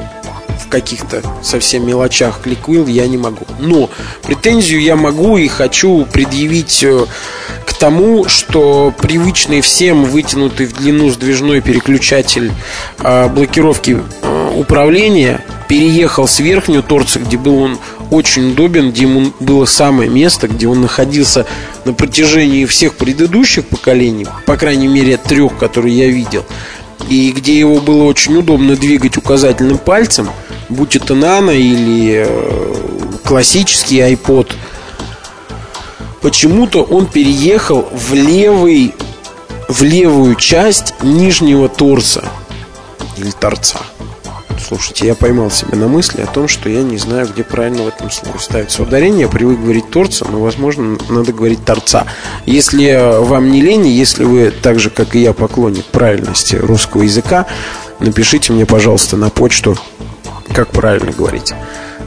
в 0.60 0.68
каких-то 0.68 1.22
совсем 1.42 1.88
мелочах 1.88 2.42
кликвилл 2.42 2.88
я 2.88 3.08
не 3.08 3.18
могу. 3.18 3.46
Но 3.60 3.90
претензию 4.24 4.82
я 4.82 4.96
могу 4.96 5.38
и 5.38 5.48
хочу 5.48 6.06
предъявить 6.06 6.84
э, 6.84 7.06
к 7.66 7.74
тому, 7.74 8.28
что 8.28 8.94
привычный 8.98 9.62
всем 9.62 10.06
вытянутый 10.06 10.66
в 10.66 10.74
длину 10.74 11.10
сдвижной 11.10 11.62
переключатель 11.62 12.52
э, 13.00 13.28
блокировки 13.28 14.00
э, 14.22 14.52
управления 14.56 15.44
переехал 15.68 16.28
с 16.28 16.40
верхнего 16.40 16.84
торца, 16.84 17.20
где 17.20 17.38
был 17.38 17.58
он 17.58 17.78
очень 18.12 18.52
удобен, 18.52 18.92
где 18.92 19.04
ему 19.04 19.34
было 19.40 19.66
самое 19.66 20.10
место, 20.10 20.48
где 20.48 20.68
он 20.68 20.82
находился 20.82 21.46
на 21.86 21.94
протяжении 21.94 22.66
всех 22.66 22.96
предыдущих 22.96 23.66
поколений, 23.66 24.28
по 24.46 24.56
крайней 24.56 24.88
мере 24.88 25.18
трех, 25.18 25.58
которые 25.58 25.98
я 25.98 26.08
видел, 26.08 26.46
и 27.10 27.32
где 27.32 27.58
его 27.58 27.80
было 27.80 28.04
очень 28.04 28.38
удобно 28.38 28.76
двигать 28.76 29.18
указательным 29.18 29.78
пальцем, 29.78 30.30
будь 30.70 30.96
это 30.96 31.16
нано 31.16 31.52
или 31.52 32.26
э, 32.28 33.14
классический 33.24 34.00
iPod, 34.00 34.52
почему-то 36.24 36.82
он 36.82 37.06
переехал 37.06 37.88
в 37.92 38.14
левый 38.14 38.96
в 39.68 39.82
левую 39.84 40.36
часть 40.36 40.96
нижнего 41.04 41.70
торса 41.70 42.26
или 43.18 43.32
торца. 43.32 43.80
Слушайте, 44.66 45.08
я 45.08 45.16
поймал 45.16 45.52
себя 45.52 45.78
на 45.78 45.88
мысли 45.88 46.22
о 46.22 46.28
том, 46.28 46.48
что 46.48 46.70
я 46.70 46.84
не 46.84 46.98
знаю, 46.98 47.28
где 47.28 47.44
правильно 47.44 47.84
в 47.84 47.88
этом 47.88 48.10
слове 48.10 48.40
ставится 48.40 48.84
ударение. 48.84 49.22
Я 49.22 49.28
привык 49.28 49.60
говорить 49.60 49.90
торца, 49.90 50.26
но, 50.30 50.40
возможно, 50.40 50.98
надо 51.10 51.34
говорить 51.34 51.66
торца. 51.66 52.06
Если 52.46 53.22
вам 53.24 53.52
не 53.52 53.62
лень, 53.62 53.88
если 53.88 54.24
вы 54.24 54.52
так 54.52 54.80
же, 54.80 54.90
как 54.90 55.16
и 55.16 55.22
я, 55.22 55.34
поклонник 55.34 55.86
правильности 55.86 56.56
русского 56.56 57.04
языка, 57.04 57.46
напишите 58.00 58.54
мне, 58.54 58.66
пожалуйста, 58.66 59.18
на 59.18 59.30
почту, 59.30 59.78
как 60.54 60.70
правильно 60.70 61.12
говорить. 61.12 61.54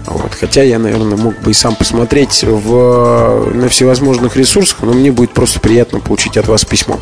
Вот. 0.07 0.35
Хотя 0.35 0.63
я, 0.63 0.79
наверное, 0.79 1.17
мог 1.17 1.39
бы 1.41 1.51
и 1.51 1.55
сам 1.55 1.75
посмотреть 1.75 2.45
в, 2.45 3.51
на 3.53 3.69
всевозможных 3.69 4.37
ресурсах, 4.37 4.79
но 4.83 4.93
мне 4.93 5.11
будет 5.11 5.33
просто 5.33 5.61
приятно 5.61 6.01
получить 6.01 6.37
от 6.37 6.47
вас 6.47 6.65
письмо. 6.65 7.01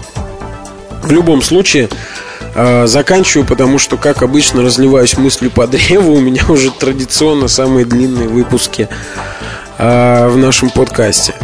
В 1.03 1.13
любом 1.13 1.43
случае, 1.43 1.91
а, 2.55 2.87
заканчиваю, 2.87 3.47
потому 3.47 3.79
что, 3.79 3.97
как 3.97 4.23
обычно, 4.23 4.63
разливаюсь 4.63 5.19
мыслью 5.19 5.51
по 5.51 5.67
древу. 5.67 6.15
У 6.15 6.21
меня 6.21 6.43
уже 6.49 6.71
традиционно 6.71 7.49
самые 7.49 7.85
длинные 7.85 8.29
выпуски 8.29 8.89
а, 9.79 10.29
в 10.29 10.37
нашем 10.39 10.71
подкасте. 10.71 11.35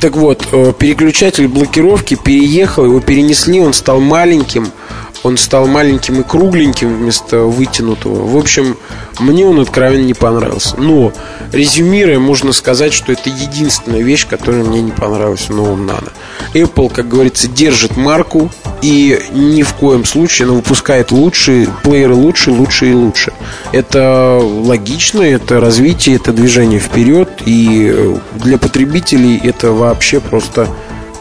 Так 0.00 0.16
вот, 0.16 0.46
э, 0.50 0.72
переключатель 0.76 1.46
блокировки 1.46 2.14
переехал, 2.16 2.84
его 2.84 3.00
перенесли, 3.00 3.60
он 3.60 3.72
стал 3.72 4.00
маленьким– 4.00 4.70
он 5.22 5.36
стал 5.36 5.66
маленьким 5.66 6.20
и 6.20 6.24
кругленьким 6.24 6.96
вместо 6.96 7.38
вытянутого. 7.38 8.26
В 8.26 8.36
общем, 8.36 8.76
мне 9.18 9.46
он 9.46 9.60
откровенно 9.60 10.04
не 10.04 10.14
понравился. 10.14 10.76
Но, 10.76 11.12
резюмируя, 11.52 12.18
можно 12.18 12.52
сказать, 12.52 12.92
что 12.92 13.12
это 13.12 13.30
единственная 13.30 14.02
вещь, 14.02 14.26
которая 14.26 14.64
мне 14.64 14.82
не 14.82 14.90
понравилась 14.90 15.48
в 15.48 15.54
новом 15.54 15.88
Nano. 15.88 16.10
Apple, 16.54 16.92
как 16.92 17.08
говорится, 17.08 17.48
держит 17.48 17.96
марку 17.96 18.50
и 18.82 19.20
ни 19.32 19.62
в 19.62 19.74
коем 19.74 20.04
случае 20.04 20.46
она 20.46 20.56
выпускает 20.56 21.12
лучшие 21.12 21.68
плееры 21.82 22.14
лучше, 22.14 22.50
лучше 22.50 22.90
и 22.90 22.94
лучше. 22.94 23.32
Это 23.70 24.40
логично, 24.42 25.22
это 25.22 25.60
развитие, 25.60 26.16
это 26.16 26.32
движение 26.32 26.80
вперед, 26.80 27.28
и 27.46 28.16
для 28.34 28.58
потребителей 28.58 29.40
это 29.42 29.72
вообще 29.72 30.20
просто 30.20 30.68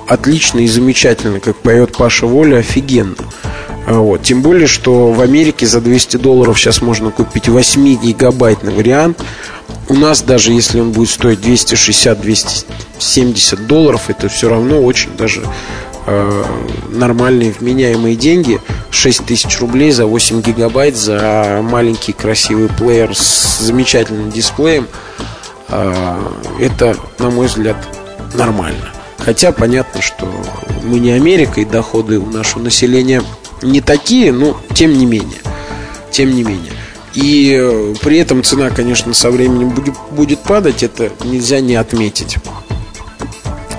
отлично 0.07 0.59
и 0.59 0.67
замечательно, 0.67 1.39
как 1.39 1.55
поет 1.57 1.95
Паша 1.95 2.25
Воля, 2.25 2.57
офигенно. 2.57 3.15
Вот. 3.91 4.23
Тем 4.23 4.41
более, 4.41 4.65
что 4.67 5.11
в 5.11 5.21
Америке 5.21 5.67
за 5.67 5.81
200 5.81 6.15
долларов 6.17 6.57
сейчас 6.57 6.81
можно 6.81 7.11
купить 7.11 7.49
8-гигабайтный 7.49 8.73
вариант. 8.73 9.21
У 9.89 9.95
нас 9.95 10.21
даже 10.21 10.53
если 10.53 10.79
он 10.79 10.91
будет 10.91 11.09
стоить 11.09 11.39
260-270 11.39 13.65
долларов, 13.65 14.09
это 14.09 14.29
все 14.29 14.47
равно 14.47 14.81
очень 14.81 15.09
даже 15.17 15.43
э, 16.05 16.43
нормальные 16.89 17.51
вменяемые 17.51 18.15
деньги. 18.15 18.61
6 18.91 19.25
тысяч 19.25 19.59
рублей 19.59 19.91
за 19.91 20.05
8 20.05 20.41
гигабайт, 20.41 20.95
за 20.95 21.59
маленький 21.61 22.13
красивый 22.13 22.69
плеер 22.69 23.13
с 23.13 23.59
замечательным 23.59 24.31
дисплеем. 24.31 24.87
Э, 25.67 26.17
это, 26.61 26.95
на 27.19 27.29
мой 27.29 27.47
взгляд, 27.47 27.75
нормально. 28.35 28.93
Хотя 29.17 29.51
понятно, 29.51 30.01
что 30.01 30.31
мы 30.83 30.99
не 30.99 31.11
Америка, 31.11 31.59
и 31.59 31.65
доходы 31.65 32.19
у 32.19 32.27
нашего 32.27 32.63
населения– 32.63 33.21
не 33.61 33.81
такие, 33.81 34.31
но 34.31 34.59
тем 34.73 34.97
не 34.97 35.05
менее. 35.05 35.41
Тем 36.11 36.33
не 36.33 36.43
менее. 36.43 36.73
И 37.13 37.57
э, 37.59 37.95
при 38.01 38.19
этом 38.19 38.43
цена, 38.43 38.69
конечно, 38.69 39.13
со 39.13 39.31
временем 39.31 39.69
будет, 39.69 39.95
будет 40.11 40.39
падать, 40.39 40.83
это 40.83 41.11
нельзя 41.23 41.59
не 41.59 41.75
отметить. 41.75 42.37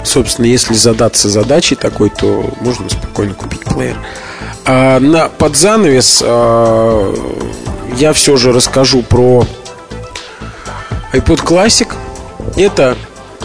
Собственно, 0.05 0.47
если 0.47 0.75
задаться 0.75 1.29
задачей 1.31 1.75
такой, 1.75 2.11
то 2.11 2.45
можно 2.61 2.89
спокойно 2.91 3.35
купить 3.35 3.61
плеер. 3.61 3.97
А 4.65 5.01
на, 5.01 5.29
под 5.29 5.57
занавес 5.57 6.23
а, 6.25 7.15
я 7.97 8.13
все 8.13 8.37
же 8.37 8.53
расскажу 8.53 9.03
про 9.03 9.47
iPod 11.13 11.45
Classic. 11.45 11.89
Это, 12.57 12.97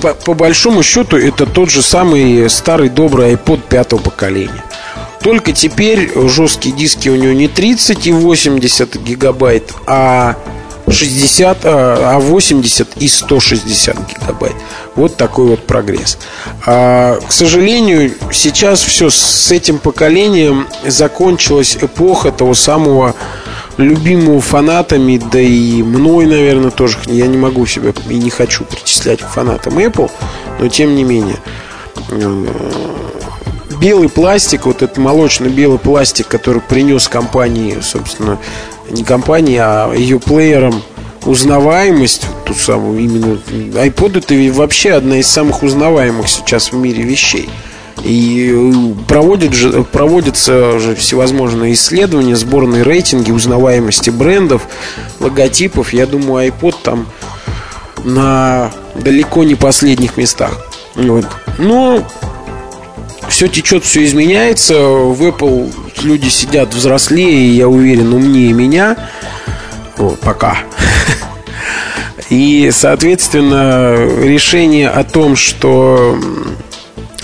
по, 0.01 0.13
по 0.13 0.33
большому 0.33 0.83
счету, 0.83 1.17
это 1.17 1.45
тот 1.45 1.69
же 1.69 1.81
самый 1.81 2.49
старый 2.49 2.89
добрый 2.89 3.33
iPod 3.33 3.61
пятого 3.69 3.99
поколения. 3.99 4.63
Только 5.27 5.51
теперь 5.51 6.09
жесткие 6.29 6.73
диски 6.73 7.09
у 7.09 7.17
него 7.17 7.33
не 7.33 7.49
30 7.49 8.07
и 8.07 8.13
80 8.13 8.95
гигабайт, 8.95 9.73
а 9.85 10.37
60, 10.87 11.57
а 11.65 12.17
80 12.17 12.87
и 12.95 13.09
160 13.09 13.97
гигабайт. 14.07 14.55
Вот 14.95 15.17
такой 15.17 15.47
вот 15.47 15.67
прогресс. 15.67 16.17
А, 16.65 17.19
к 17.19 17.33
сожалению, 17.33 18.13
сейчас 18.31 18.81
все 18.81 19.09
с 19.09 19.51
этим 19.51 19.79
поколением 19.79 20.65
закончилась 20.85 21.75
эпоха 21.81 22.31
того 22.31 22.53
самого 22.53 23.13
любимого 23.75 24.39
фанатами, 24.39 25.17
да 25.17 25.41
и 25.41 25.83
мной, 25.83 26.25
наверное, 26.25 26.71
тоже. 26.71 26.99
Я 27.07 27.27
не 27.27 27.37
могу 27.37 27.65
себя 27.65 27.91
и 28.09 28.15
не 28.15 28.29
хочу 28.29 28.63
причислять 28.63 29.19
к 29.19 29.27
фанатам 29.27 29.77
Apple, 29.77 30.09
но 30.61 30.69
тем 30.69 30.95
не 30.95 31.03
менее. 31.03 31.35
Белый 33.81 34.09
пластик, 34.09 34.65
вот 34.65 34.81
этот 34.81 34.97
молочно-белый 34.97 35.77
пластик, 35.77 36.27
который 36.27 36.61
принес 36.61 37.07
компании, 37.07 37.77
собственно, 37.81 38.39
не 38.89 39.03
компании, 39.03 39.57
а 39.59 39.93
ее 39.93 40.19
плеерам 40.19 40.81
узнаваемость, 41.25 42.25
ту 42.45 42.53
самую 42.53 42.99
именно 42.99 43.37
iPod 43.53 44.19
это 44.19 44.57
вообще 44.57 44.93
одна 44.93 45.19
из 45.19 45.27
самых 45.27 45.63
узнаваемых 45.63 46.27
сейчас 46.27 46.71
в 46.71 46.75
мире 46.75 47.03
вещей. 47.03 47.49
И 48.03 48.53
э, 48.53 49.05
проводят 49.07 49.53
же, 49.53 49.83
проводятся 49.83 50.79
же 50.79 50.95
всевозможные 50.95 51.73
исследования, 51.73 52.35
сборные 52.35 52.83
рейтинги 52.83 53.31
узнаваемости 53.31 54.11
брендов, 54.11 54.67
логотипов. 55.19 55.93
Я 55.93 56.05
думаю, 56.05 56.49
iPod 56.49 56.75
там 56.83 57.07
на 58.03 58.71
далеко 58.95 59.43
не 59.43 59.55
последних 59.55 60.15
местах. 60.15 60.57
Вот. 60.95 61.25
Но 61.57 62.05
все 63.29 63.47
течет, 63.47 63.83
все 63.83 64.03
изменяется. 64.05 64.75
В 64.75 65.21
Apple 65.23 65.73
люди 66.03 66.29
сидят 66.29 66.73
взрослее, 66.73 67.55
я 67.55 67.67
уверен, 67.67 68.13
умнее 68.13 68.53
меня. 68.53 68.97
Вот, 69.97 70.19
пока. 70.19 70.57
И, 72.29 72.69
соответственно, 72.73 73.95
решение 74.23 74.89
о 74.89 75.03
том, 75.03 75.35
что 75.35 76.19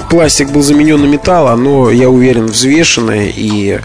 пластик 0.10 0.50
был 0.50 0.62
заменен 0.62 1.02
на 1.02 1.06
металл, 1.06 1.48
оно, 1.48 1.92
я 1.92 2.10
уверен, 2.10 2.46
взвешенное 2.46 3.32
и 3.36 3.80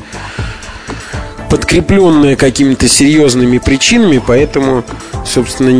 подкрепленное 1.50 2.36
какими-то 2.36 2.88
серьезными 2.88 3.58
причинами, 3.58 4.22
поэтому, 4.24 4.84
собственно, 5.24 5.70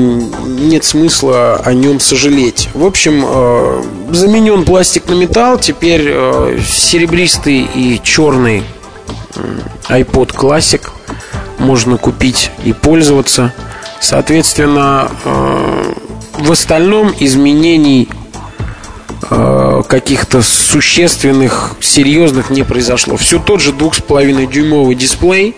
нет 0.47 0.85
смысла 0.85 1.57
о 1.57 1.75
нем 1.75 2.01
сожалеть. 2.01 2.71
В 2.75 2.85
общем, 2.85 3.25
э, 3.27 3.83
заменен 4.11 4.65
пластик 4.65 5.09
на 5.09 5.15
металл, 5.15 5.59
теперь 5.59 6.05
э, 6.07 6.59
серебристый 6.67 7.69
и 7.75 8.01
черный 8.03 8.63
iPod 9.89 10.35
Classic 10.35 10.83
можно 11.59 11.97
купить 11.97 12.51
и 12.65 12.73
пользоваться. 12.73 13.53
Соответственно, 14.01 15.11
э, 15.25 15.93
в 16.39 16.53
остальном 16.53 17.13
изменений 17.19 18.09
Э, 19.31 19.83
каких-то 19.87 20.43
существенных, 20.43 21.75
серьезных 21.81 22.49
не 22.49 22.63
произошло. 22.63 23.17
Все 23.17 23.39
тот 23.39 23.61
же 23.61 23.73
2,5 23.73 24.51
дюймовый 24.51 24.95
дисплей, 24.95 25.55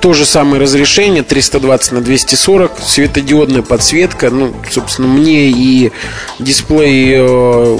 то 0.00 0.12
же 0.12 0.24
самое 0.24 0.60
разрешение 0.60 1.22
320 1.22 1.92
на 1.92 2.00
240 2.00 2.72
светодиодная 2.80 3.62
подсветка. 3.62 4.30
Ну 4.30 4.52
собственно 4.70 5.08
мне 5.08 5.50
и 5.50 5.92
дисплей 6.38 7.14
э, 7.16 7.78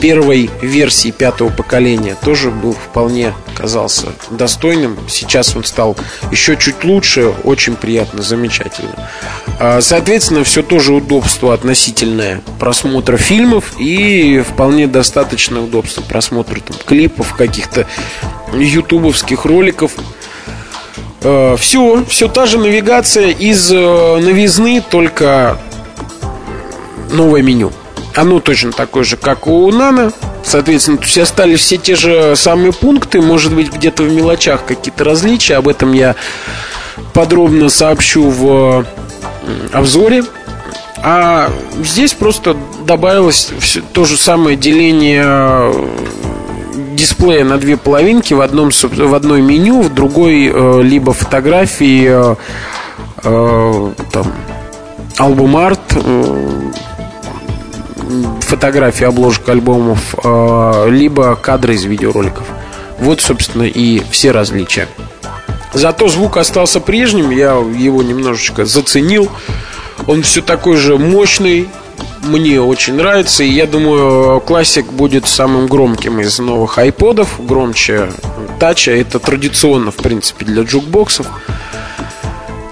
первой 0.00 0.50
версии 0.60 1.10
пятого 1.10 1.48
поколения 1.48 2.16
тоже 2.22 2.50
был 2.50 2.72
вполне 2.72 3.34
казался 3.56 4.08
достойным. 4.30 4.96
Сейчас 5.08 5.56
он 5.56 5.64
стал 5.64 5.96
еще 6.30 6.56
чуть 6.56 6.84
лучше, 6.84 7.32
очень 7.44 7.76
приятно, 7.76 8.22
замечательно. 8.22 9.10
А, 9.58 9.80
соответственно, 9.80 10.44
все 10.44 10.62
тоже 10.62 10.92
удобство 10.92 11.54
относительное 11.54 12.42
просмотра 12.60 13.16
фильмов 13.16 13.72
и 13.78 14.44
вполне 14.46 14.86
достаточное 14.86 15.62
удобство 15.62 16.02
просмотра 16.02 16.60
там, 16.60 16.76
клипов, 16.84 17.34
каких-то 17.34 17.86
ютубовских 18.52 19.44
роликов. 19.44 19.92
Все, 21.20 21.98
а, 21.98 22.04
все 22.08 22.28
та 22.28 22.46
же 22.46 22.58
навигация 22.58 23.28
из 23.28 23.72
э, 23.72 24.18
новизны, 24.20 24.82
только 24.88 25.58
новое 27.10 27.42
меню. 27.42 27.72
Оно 28.16 28.40
точно 28.40 28.72
такое 28.72 29.04
же, 29.04 29.16
как 29.16 29.46
у 29.46 29.70
Нано. 29.70 30.10
Соответственно, 30.42 30.96
то 30.96 31.04
есть 31.04 31.18
остались 31.18 31.60
все 31.60 31.76
те 31.76 31.96
же 31.96 32.34
самые 32.34 32.72
пункты, 32.72 33.20
может 33.20 33.54
быть, 33.54 33.72
где-то 33.72 34.04
в 34.04 34.10
мелочах 34.10 34.64
какие-то 34.64 35.04
различия. 35.04 35.56
Об 35.56 35.68
этом 35.68 35.92
я 35.92 36.16
подробно 37.12 37.68
сообщу 37.68 38.30
в 38.30 38.86
обзоре. 39.72 40.24
А 41.02 41.50
здесь 41.82 42.14
просто 42.14 42.56
добавилось 42.86 43.50
все, 43.60 43.82
то 43.92 44.06
же 44.06 44.16
самое 44.16 44.56
деление 44.56 45.22
э, 45.26 45.88
дисплея 46.94 47.44
на 47.44 47.58
две 47.58 47.76
половинки 47.76 48.32
в 48.32 48.40
одном 48.40 48.70
в 48.70 49.14
одной 49.14 49.42
меню, 49.42 49.82
в 49.82 49.94
другой 49.94 50.50
э, 50.52 50.82
либо 50.82 51.12
фотографии 51.12 52.08
э, 52.08 52.34
э, 53.24 53.92
там 54.10 54.32
альбом 55.18 55.56
арт 55.58 55.80
э, 55.92 56.70
фотографии 58.40 59.04
обложек 59.04 59.48
альбомов, 59.48 60.14
а, 60.24 60.88
либо 60.88 61.36
кадры 61.36 61.74
из 61.74 61.84
видеороликов. 61.84 62.44
Вот, 62.98 63.20
собственно, 63.20 63.64
и 63.64 64.02
все 64.10 64.30
различия. 64.30 64.88
Зато 65.74 66.08
звук 66.08 66.38
остался 66.38 66.80
прежним, 66.80 67.30
я 67.30 67.52
его 67.52 68.02
немножечко 68.02 68.64
заценил. 68.64 69.28
Он 70.06 70.22
все 70.22 70.40
такой 70.40 70.76
же 70.76 70.96
мощный, 70.96 71.68
мне 72.22 72.60
очень 72.60 72.94
нравится. 72.94 73.44
И 73.44 73.48
я 73.48 73.66
думаю, 73.66 74.40
классик 74.40 74.86
будет 74.92 75.26
самым 75.26 75.66
громким 75.66 76.20
из 76.20 76.38
новых 76.38 76.78
айподов, 76.78 77.44
громче 77.44 78.08
тача. 78.58 78.92
Это 78.92 79.18
традиционно, 79.18 79.90
в 79.90 79.96
принципе, 79.96 80.44
для 80.44 80.62
джукбоксов. 80.62 81.26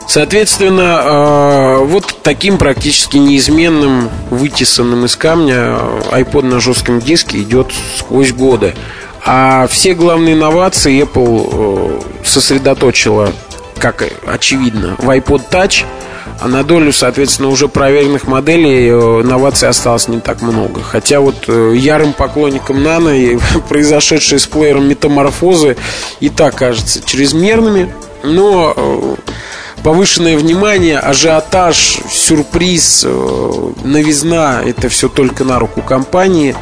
Соответственно, 0.06 1.00
э, 1.02 1.84
вот 1.84 2.18
таким 2.22 2.58
практически 2.58 3.16
неизменным, 3.16 4.10
вытесанным 4.30 5.06
из 5.06 5.16
камня 5.16 5.78
iPod 6.12 6.44
на 6.44 6.60
жестком 6.60 7.00
диске 7.00 7.38
идет 7.38 7.72
сквозь 7.98 8.32
годы. 8.32 8.74
А 9.24 9.66
все 9.66 9.94
главные 9.94 10.34
инновации 10.34 11.02
Apple 11.02 11.48
э, 11.52 12.00
сосредоточила, 12.24 13.32
как 13.78 14.04
очевидно, 14.26 14.96
в 14.98 15.08
iPod 15.08 15.42
Touch, 15.50 15.84
а 16.40 16.48
на 16.48 16.64
долю, 16.64 16.92
соответственно, 16.92 17.48
уже 17.48 17.68
проверенных 17.68 18.26
моделей 18.26 18.90
э, 18.90 18.92
инноваций 19.22 19.70
осталось 19.70 20.08
не 20.08 20.20
так 20.20 20.42
много. 20.42 20.82
Хотя 20.82 21.20
вот 21.20 21.48
ярым 21.48 22.12
поклонникам 22.12 22.76
Nano 22.76 23.16
и 23.16 23.38
произошедшие 23.70 24.38
с 24.38 24.46
плеером 24.46 24.86
метаморфозы 24.86 25.78
и 26.20 26.28
так 26.28 26.56
кажется 26.56 27.00
чрезмерными, 27.02 27.90
но 28.22 29.16
повышенное 29.84 30.38
внимание, 30.38 30.98
ажиотаж, 30.98 31.98
сюрприз, 32.10 33.04
э, 33.06 33.72
новизна– 33.84 34.62
это 34.66 34.88
все 34.88 35.08
только 35.08 35.44
на 35.44 35.58
руку 35.58 35.82
компании. 35.82 36.56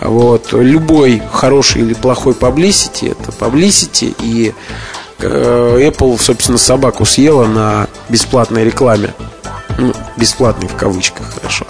Вот. 0.00 0.52
Любой 0.52 1.22
хороший 1.32 1.80
или 1.80 1.94
плохой 1.94 2.34
publicity– 2.34 3.10
это 3.18 3.32
publicity, 3.32 4.14
и 4.20 4.54
э, 5.20 5.90
Apple, 5.90 6.20
собственно, 6.20 6.58
собаку 6.58 7.06
съела 7.06 7.46
на 7.46 7.88
бесплатной 8.10 8.64
рекламе. 8.64 9.14
Ну, 9.78 9.94
бесплатный 10.18 10.68
в 10.68 10.76
кавычках, 10.76 11.34
хорошо. 11.34 11.66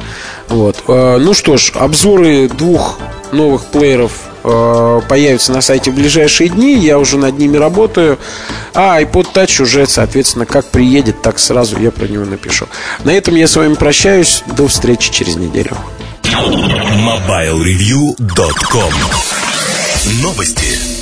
Вот. 0.49 0.83
Э, 0.89 1.19
ну 1.19 1.35
что 1.35 1.57
ж, 1.57 1.71
обзоры 1.77 2.49
двух 2.49 2.99
новых 3.31 3.65
плееров 3.67 4.13
появятся 5.09 5.53
на 5.53 5.61
сайте 5.61 5.91
в 5.91 5.95
ближайшие 5.95 6.49
дни. 6.49 6.79
Я 6.79 6.99
уже 6.99 7.19
над 7.19 7.39
ними 7.39 7.57
работаю. 7.57 8.19
А 8.75 9.01
iPod 9.01 9.29
Touch 9.35 9.63
уже, 9.63 9.87
соответственно, 9.87 10.47
как 10.47 10.67
приедет, 10.67 11.23
так 11.23 11.39
сразу 11.39 11.79
я 11.81 11.91
про 11.91 12.07
него 12.07 12.25
напишу. 12.25 12.67
На 13.05 13.11
этом 13.11 13.37
я 13.37 13.49
с 13.49 13.57
вами 13.57 13.75
прощаюсь. 13.75 14.43
До 14.57 14.69
встречи 14.69 15.11
через 15.11 15.37
неделю. 15.37 15.77
MobileReview.com 16.23 18.93
Новости. 20.23 20.96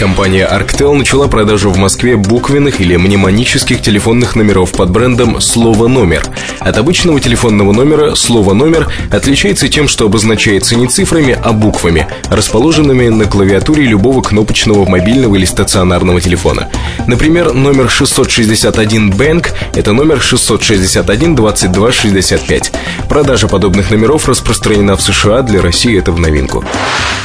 Компания 0.00 0.48
Arctel 0.50 0.94
начала 0.94 1.28
продажу 1.28 1.70
в 1.70 1.76
Москве 1.76 2.16
буквенных 2.16 2.80
или 2.80 2.96
мнемонических 2.96 3.82
телефонных 3.82 4.34
номеров 4.34 4.72
под 4.72 4.88
брендом 4.90 5.42
«Слово 5.42 5.88
номер». 5.88 6.22
От 6.58 6.78
обычного 6.78 7.20
телефонного 7.20 7.72
номера 7.72 8.14
«Слово 8.14 8.54
номер» 8.54 8.90
отличается 9.12 9.68
тем, 9.68 9.88
что 9.88 10.06
обозначается 10.06 10.74
не 10.74 10.86
цифрами, 10.86 11.38
а 11.44 11.52
буквами, 11.52 12.08
расположенными 12.30 13.08
на 13.08 13.26
клавиатуре 13.26 13.84
любого 13.84 14.22
кнопочного 14.22 14.88
мобильного 14.88 15.36
или 15.36 15.44
стационарного 15.44 16.18
телефона. 16.22 16.70
Например, 17.06 17.52
номер 17.52 17.90
661 17.90 19.10
Bank– 19.10 19.48
это 19.74 19.92
номер 19.92 20.22
661 20.22 21.34
22 21.34 21.92
65. 21.92 22.72
Продажа 23.06 23.48
подобных 23.48 23.90
номеров 23.90 24.30
распространена 24.30 24.96
в 24.96 25.02
США, 25.02 25.42
для 25.42 25.60
России 25.60 25.98
это 25.98 26.10
в 26.10 26.18
новинку. 26.18 26.64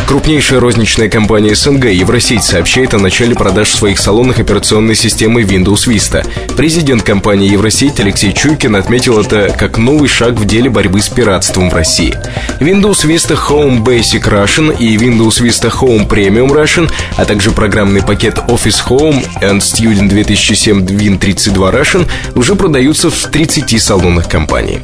Крупнейшая 0.08 0.60
розничная 0.60 1.10
компания 1.10 1.56
СНГ 1.56 1.86
Евросеть 1.86 2.44
сообщила, 2.44 2.64
сообщает 2.65 2.95
о 2.95 2.97
начале 2.97 3.36
продаж 3.36 3.69
в 3.69 3.75
своих 3.75 3.99
салонах 3.99 4.39
операционной 4.39 4.95
системы 4.95 5.43
Windows 5.43 5.88
Vista. 5.88 6.25
Президент 6.58 7.04
компании 7.04 7.47
Евросеть 7.51 7.99
Алексей 7.99 8.34
Чуйкин 8.34 8.75
отметил 8.75 9.19
это 9.19 9.56
как 9.56 9.78
новый 9.78 10.10
шаг 10.10 10.34
в 10.34 10.45
деле 10.45 10.71
борьбы 10.71 10.99
с 10.99 11.08
пиратством 11.08 11.69
в 11.69 11.75
России. 11.75 12.17
Windows 12.60 13.06
Vista 13.06 13.38
Home 13.49 13.84
Basic 13.84 14.23
Russian 14.23 14.75
и 14.80 14.97
Windows 14.97 15.43
Vista 15.43 15.71
Home 15.80 16.08
Premium 16.08 16.49
Russian, 16.49 16.91
а 17.17 17.25
также 17.25 17.51
программный 17.51 18.01
пакет 18.01 18.39
Office 18.47 18.82
Home 18.89 19.23
and 19.41 19.60
Student 19.60 20.10
2007 20.10 20.86
Win32 20.88 21.71
Russian 21.71 22.08
уже 22.34 22.56
продаются 22.56 23.12
в 23.12 23.28
30 23.28 23.80
салонах 23.80 24.28
компании. 24.28 24.82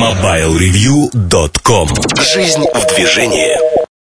MobileReview.com 0.00 1.88
Жизнь 2.34 2.64
в 2.74 2.86
движении 2.96 3.71